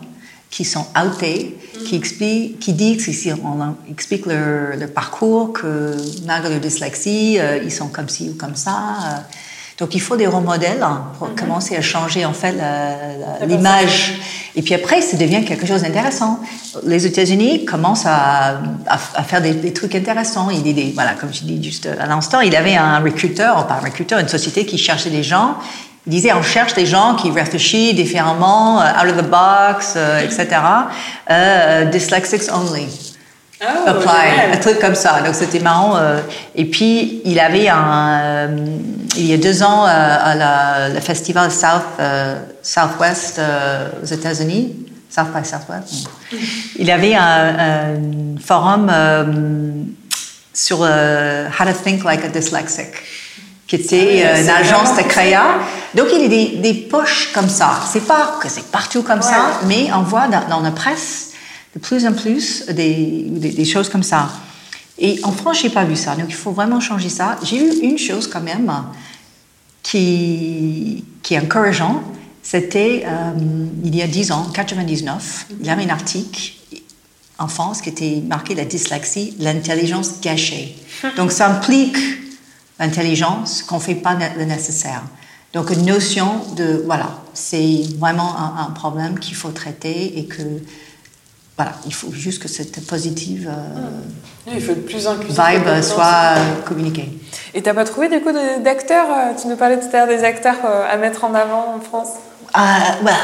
[0.50, 6.50] qui sont outés, qui expliquent, qui disent, si- on explique leur, leur parcours, que malgré
[6.50, 8.76] leur dyslexie, euh, ils sont comme ci ou comme ça.
[9.04, 9.18] euh.
[9.78, 12.54] Donc il faut des modèles hein, pour commencer à changer en fait
[13.46, 14.14] l'image.
[14.54, 16.40] Et puis après, ça devient quelque chose d'intéressant.
[16.84, 20.48] Les États-Unis commencent à, à- à faire des, des trucs intéressants.
[20.50, 23.84] Il des, voilà, comme je dis juste à l'instant, il avait un recruteur, pas un
[23.84, 25.56] recruteur, une société qui cherchait des gens.
[26.06, 30.20] Il disait, on cherche des gens qui réfléchissent différemment, euh, out of the box, euh,
[30.20, 30.46] etc.
[31.30, 32.86] Euh, dyslexics only.
[33.62, 35.22] Oh, Apply, un truc comme ça.
[35.22, 35.96] Donc c'était marrant.
[35.96, 36.20] euh,
[36.54, 38.56] et puis il avait un, euh,
[39.16, 41.82] il y a deux ans euh, à la, le festival South
[42.62, 43.40] Southwest
[44.02, 44.76] aux États-Unis,
[45.08, 46.08] South by Southwest.
[46.78, 48.90] Il avait un, un forum
[50.52, 52.88] sur how to think like a dyslexic,
[53.66, 55.44] qui était Ah oui, une agence de créa.
[55.94, 57.80] Donc il y a des, des poches comme ça.
[57.90, 61.30] C'est pas que c'est partout comme ça, mais on voit dans, dans la presse
[61.76, 64.30] de plus en plus des, choses comme ça.
[64.98, 66.16] Et en France, j'ai pas vu ça.
[66.16, 67.38] Donc il faut vraiment changer ça.
[67.42, 68.72] J'ai eu une chose quand même
[69.82, 72.02] qui, qui est encourageant.
[72.42, 73.32] C'était euh,
[73.84, 76.52] il y a 10 ans, 99, il y avait un article
[77.38, 80.76] en France qui était marqué la dyslexie, l'intelligence gâchée.
[81.16, 81.98] Donc ça implique
[82.78, 85.02] l'intelligence qu'on fait pas le nécessaire.
[85.52, 90.42] Donc une notion de, voilà, c'est vraiment un, un problème qu'il faut traiter et que,
[91.56, 95.38] voilà, il faut juste que cette positive euh, Il faut être plus inclusif.
[95.40, 97.10] vibe soit euh, communiquée.
[97.54, 98.30] Et t'as pas trouvé du coup
[98.62, 101.80] d'acteurs euh, Tu nous parlais tout à l'heure des acteurs à mettre en avant en
[101.80, 102.08] France?
[102.52, 103.14] Ah, well,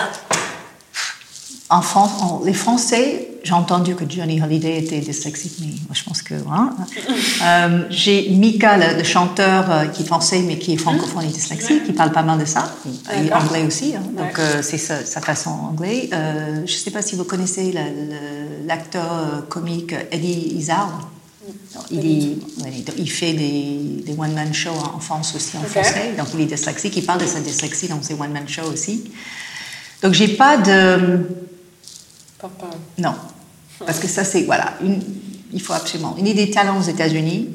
[1.69, 6.05] en France, on- les Français, j'ai entendu que Johnny Hallyday était dyslexique, mais moi je
[6.05, 6.35] pense que.
[6.51, 6.75] hein.
[7.43, 11.29] Euh, j'ai Mika, le, le chanteur euh, qui est français mais qui est francophone et
[11.29, 12.75] dyslexique, qui parle pas mal de ça,
[13.15, 13.45] et D'accord.
[13.45, 14.03] anglais aussi, hein.
[14.17, 14.45] donc Ouais.
[14.45, 16.09] euh, c'est sa, sa façon anglais.
[16.13, 17.75] Je ne sais pas si vous connaissez
[18.67, 21.09] l'acteur comique Eddie Izzard.
[21.75, 26.13] Non, Il, est- il fait des, des one-man shows en France aussi, en français.
[26.17, 26.97] Donc, il est dyslexique.
[26.97, 29.11] Il parle de sa dyslexie dans ses one-man shows aussi.
[30.03, 31.27] Donc, j'ai pas de.
[32.39, 32.77] Parole.
[32.99, 33.15] Non.
[33.85, 34.43] Parce que ça, c'est.
[34.45, 34.75] Voilà.
[34.83, 35.01] Une,
[35.53, 36.17] il faut absolument.
[36.19, 37.49] Y a des talents aux États-Unis,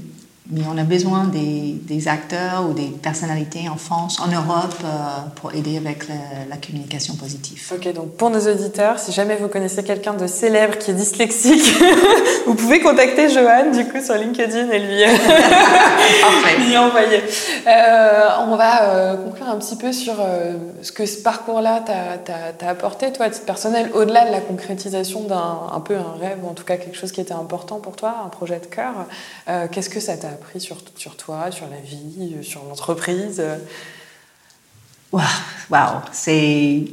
[0.49, 4.87] mais on a besoin des, des acteurs ou des personnalités en France, en Europe, euh,
[5.35, 6.15] pour aider avec la,
[6.49, 7.61] la communication positive.
[7.73, 11.75] Ok, donc pour nos auditeurs, si jamais vous connaissez quelqu'un de célèbre qui est dyslexique,
[12.47, 14.79] vous pouvez contacter Johan du coup sur LinkedIn et
[16.57, 17.23] lui, envoyer.
[17.67, 20.15] Euh, on va euh, conclure un petit peu sur
[20.81, 25.59] ce que ce parcours-là t'a- apporté, toi, à titre personnel, au-delà de la concrétisation d'un
[25.73, 28.15] un peu un rêve, ou en tout cas quelque chose qui était important pour toi,
[28.25, 28.93] un projet de cœur.
[29.71, 33.57] Qu'est-ce que ça t'a appris sur, sur toi, sur la vie, euh, sur l'entreprise euh
[35.69, 36.83] Waouh, c'est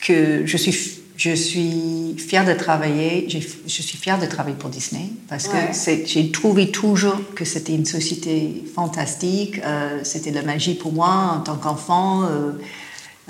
[0.00, 5.10] que je suis, je suis fière de travailler, je suis fière de travailler pour Disney
[5.28, 5.70] parce Ouais.
[5.72, 10.92] que j'ai trouvé toujours que c'était une société fantastique, euh, c'était de la magie pour
[10.92, 12.22] moi en tant qu'enfant.
[12.24, 12.52] euh,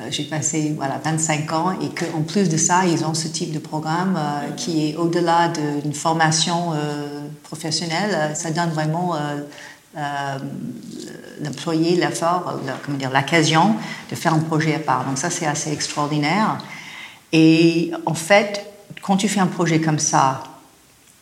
[0.00, 3.52] euh, j'ai passé voilà, 25 ans et qu'en plus de ça, ils ont ce type
[3.52, 5.48] de programme euh, qui est au-delà
[5.82, 6.72] d'une formation
[7.48, 8.10] professionnelle.
[8.12, 9.40] Euh, Ça donne vraiment euh,
[9.96, 10.38] euh,
[11.42, 13.74] l'employé, l'effort, comment dire, l'occasion
[14.10, 15.04] de faire un projet à part.
[15.04, 16.58] Donc ça, c'est assez extraordinaire.
[17.32, 18.64] Et en fait,
[19.02, 20.42] quand tu fais un projet comme ça,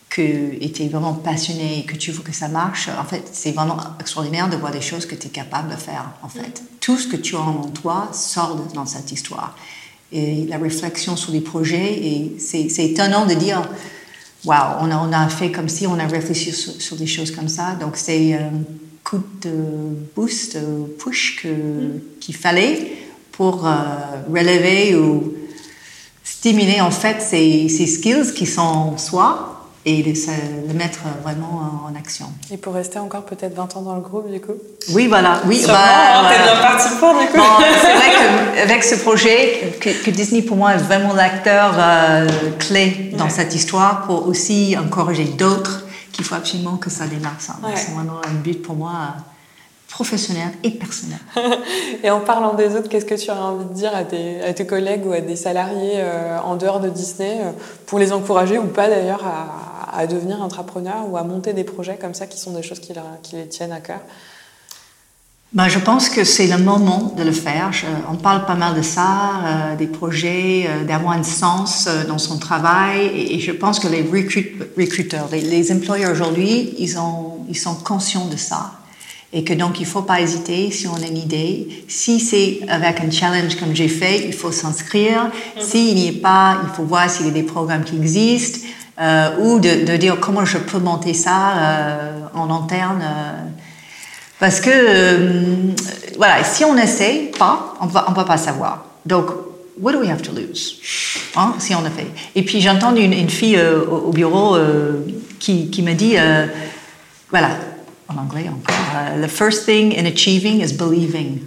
[0.09, 3.53] que tu es vraiment passionné et que tu veux que ça marche, en fait, c'est
[3.53, 6.63] vraiment extraordinaire de voir des choses que tu es capable de faire, en fait.
[6.81, 9.55] Tout ce que tu as en toi sort dans cette histoire.
[10.13, 13.69] Et la réflexion sur les projets, et c'est étonnant de dire,
[14.47, 17.49] waouh, on a, on a fait comme si on a réfléchi sur, des choses comme
[17.49, 17.75] ça.
[17.81, 18.51] Donc c'est un
[19.05, 19.51] coup de
[20.15, 20.59] boost,
[20.99, 21.47] push
[22.21, 22.93] qu'il fallait
[23.33, 23.73] pour euh,
[24.29, 25.35] relever ou
[26.25, 29.56] stimuler en fait ces, ces skills qui sont soi
[29.89, 30.13] et de
[30.67, 32.27] le mettre vraiment en action.
[32.51, 34.55] Et pour rester encore peut-être 20 ans dans le groupe, du coup
[34.91, 35.41] Oui, voilà.
[35.47, 37.39] Oui, bah, bien parti pour, du coup.
[37.81, 38.11] c'est vrai
[38.57, 42.27] qu'avec ce projet, que, Disney, pour moi, est vraiment l'acteur euh,
[42.59, 47.37] clé dans cette histoire pour aussi encourager d'autres qu'il faut absolument que ça démarre.
[47.39, 47.55] Ça.
[47.77, 49.15] C'est vraiment un but pour moi
[49.89, 51.19] professionnel et personnel.
[52.03, 54.53] et en parlant des autres, qu'est-ce que tu as envie de dire à tes, à
[54.53, 57.53] tes collègues ou à des salariés euh, en dehors de Disney euh,
[57.87, 61.97] pour les encourager ou pas d'ailleurs à, à devenir entrepreneur ou à monter des projets
[61.97, 64.01] comme ça qui sont des choses qui, qui les tiennent à cœur
[65.53, 67.71] ben, je pense que c'est le moment de le faire.
[68.11, 72.19] on parle pas mal de ça, euh, des projets, euh, d'avoir un sens euh, dans
[72.19, 73.07] son travail.
[73.31, 78.27] Et, je pense que les recruteurs, les, les employeurs aujourd'hui, ils, ont, ils sont conscients
[78.27, 78.73] de ça.
[79.33, 81.85] Et que donc, il faut pas hésiter si on a une idée.
[81.89, 85.31] Si c'est avec un challenge comme j'ai fait, il faut s'inscrire.
[85.31, 85.63] Mm-hmm.
[85.63, 88.67] S'il n'y est pas, il faut voir s'il y a des programmes qui existent.
[88.99, 93.03] Euh, ou de, dire comment je peux monter ça euh, en interne.
[93.03, 93.33] Euh,
[94.39, 95.75] parce que,
[96.17, 98.85] voilà, si on n'essaie pas, on ne va pas savoir.
[99.05, 99.27] Donc,
[99.79, 100.81] what do we have to lose
[101.37, 102.07] hein, si on a fait?
[102.35, 103.59] Et puis, j'ai entendu une, fille
[103.91, 104.57] au, bureau
[105.39, 106.17] qui, qui me dit,
[107.31, 107.51] voilà,
[108.09, 108.77] en anglais encore,
[109.23, 111.41] the first thing in achieving is believing.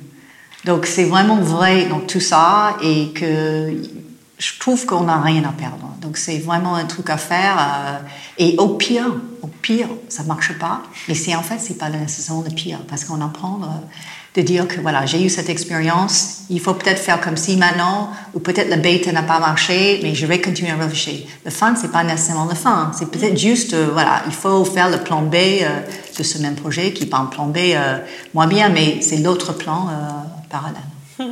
[0.66, 3.72] Donc, c'est vraiment vrai dans tout ça et que
[4.40, 5.94] je trouve qu'on n'a rien à perdre.
[6.02, 7.58] Donc c'est vraiment un truc à faire.
[7.60, 8.00] Euh,
[8.38, 9.06] et au pire,
[9.42, 10.82] au pire, ça marche pas.
[11.10, 13.68] Mais c'est en fait, c'est pas nécessairement le pire, parce qu'on apprend euh,
[14.36, 16.44] de dire que voilà, j'ai eu cette expérience.
[16.50, 20.16] Il faut peut-être faire comme si maintenant, ou peut-être le bêta n'a pas marché, mais
[20.16, 21.28] je vais continuer à réfléchir.
[21.44, 22.92] Le fun, c'est pas nécessairement le fun.
[22.98, 25.36] C'est peut-être juste, euh, voilà, il faut faire le plan B
[26.18, 27.58] de ce même projet, qui n'est pas un plan B
[28.34, 29.90] moins bien, mais c'est l'autre plan
[30.50, 30.82] parallèle.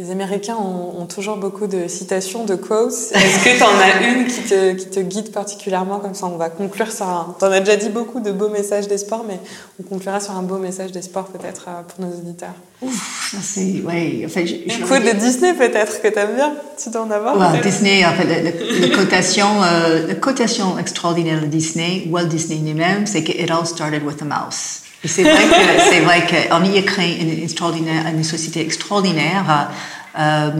[0.00, 2.92] Les Américains ont, toujours beaucoup de citations, de quotes.
[3.14, 6.36] Est-ce que tu en as une qui te, qui te, guide particulièrement comme ça On
[6.36, 7.34] va conclure sur un...
[7.36, 9.40] Tu en as déjà dit beaucoup de beaux messages d'espoir, mais
[9.80, 12.54] on conclura sur un beau message d'espoir peut-être euh, pour nos auditeurs.
[12.80, 13.82] Ouf, ça c'est...
[13.84, 17.10] Ouais, enfin, je, Une quote de Disney peut-être que tu aimes bien Tu dois en
[17.10, 18.42] avoir ouais, Disney, en fait,
[18.80, 23.66] la, cotation, euh, la cotation extraordinaire de Disney, Walt Disney lui-même, c'est que «It all
[23.66, 24.82] started with a mouse».
[25.04, 27.48] C'est vrai que qu'on y a créé une,
[28.14, 29.70] une société extraordinaire
[30.18, 30.50] euh,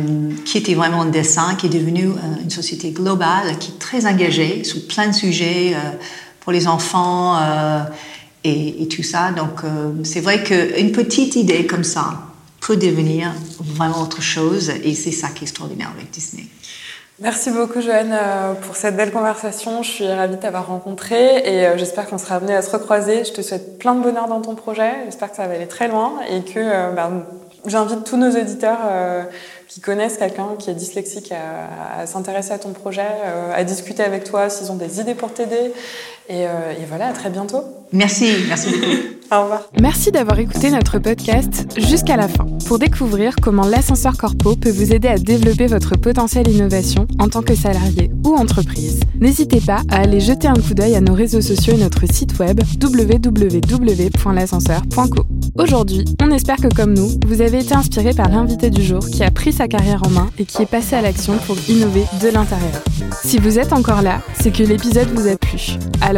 [0.45, 4.07] qui était vraiment un dessin, qui est devenue euh, une société globale, qui est très
[4.07, 5.91] engagée sur plein de sujets euh,
[6.41, 7.82] pour les enfants euh,
[8.45, 9.32] et, et, tout ça.
[9.32, 12.22] Donc euh, c'est vrai qu'une petite idée comme ça
[12.61, 16.47] peut devenir vraiment autre chose et c'est ça qui est extraordinaire avec Disney.
[17.21, 19.83] Merci beaucoup Joanne euh, pour cette belle conversation.
[19.83, 23.25] Je suis ravie de t'avoir rencontré et euh, j'espère qu'on sera amené à se recroiser.
[23.25, 24.93] Je te souhaite plein de bonheur dans ton projet.
[25.07, 27.25] J'espère que ça va aller très loin et que euh, ben,
[27.66, 28.79] j'invite tous nos auditeurs
[29.66, 33.09] qui connaissent quelqu'un qui est dyslexique à, s'intéresser à ton projet,
[33.53, 35.73] à discuter avec toi s'ils ont des idées pour t'aider.
[36.29, 37.62] Et, et voilà, à très bientôt.
[37.93, 38.87] Merci, merci beaucoup.
[39.31, 39.68] Au revoir.
[39.79, 44.95] Merci d'avoir écouté notre podcast jusqu'à la fin pour découvrir comment l'ascenseur corpo peut vous
[44.95, 49.01] aider à développer votre potentiel innovation en tant que salarié ou entreprise.
[49.20, 52.39] N'hésitez pas à aller jeter un coup d'œil à nos réseaux sociaux et notre site
[52.39, 55.26] web www.l'ascenseur.co.
[55.59, 59.22] Aujourd'hui, on espère que comme nous, vous avez été inspiré par l'invité du jour qui
[59.24, 62.29] a pris sa carrière en main et qui est passé à l'action pour innover de
[62.29, 62.83] l'intérieur.
[63.24, 65.76] Si vous êtes encore là, c'est que l'épisode vous a plu.
[66.01, 66.18] Alors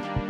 [0.00, 0.21] thank you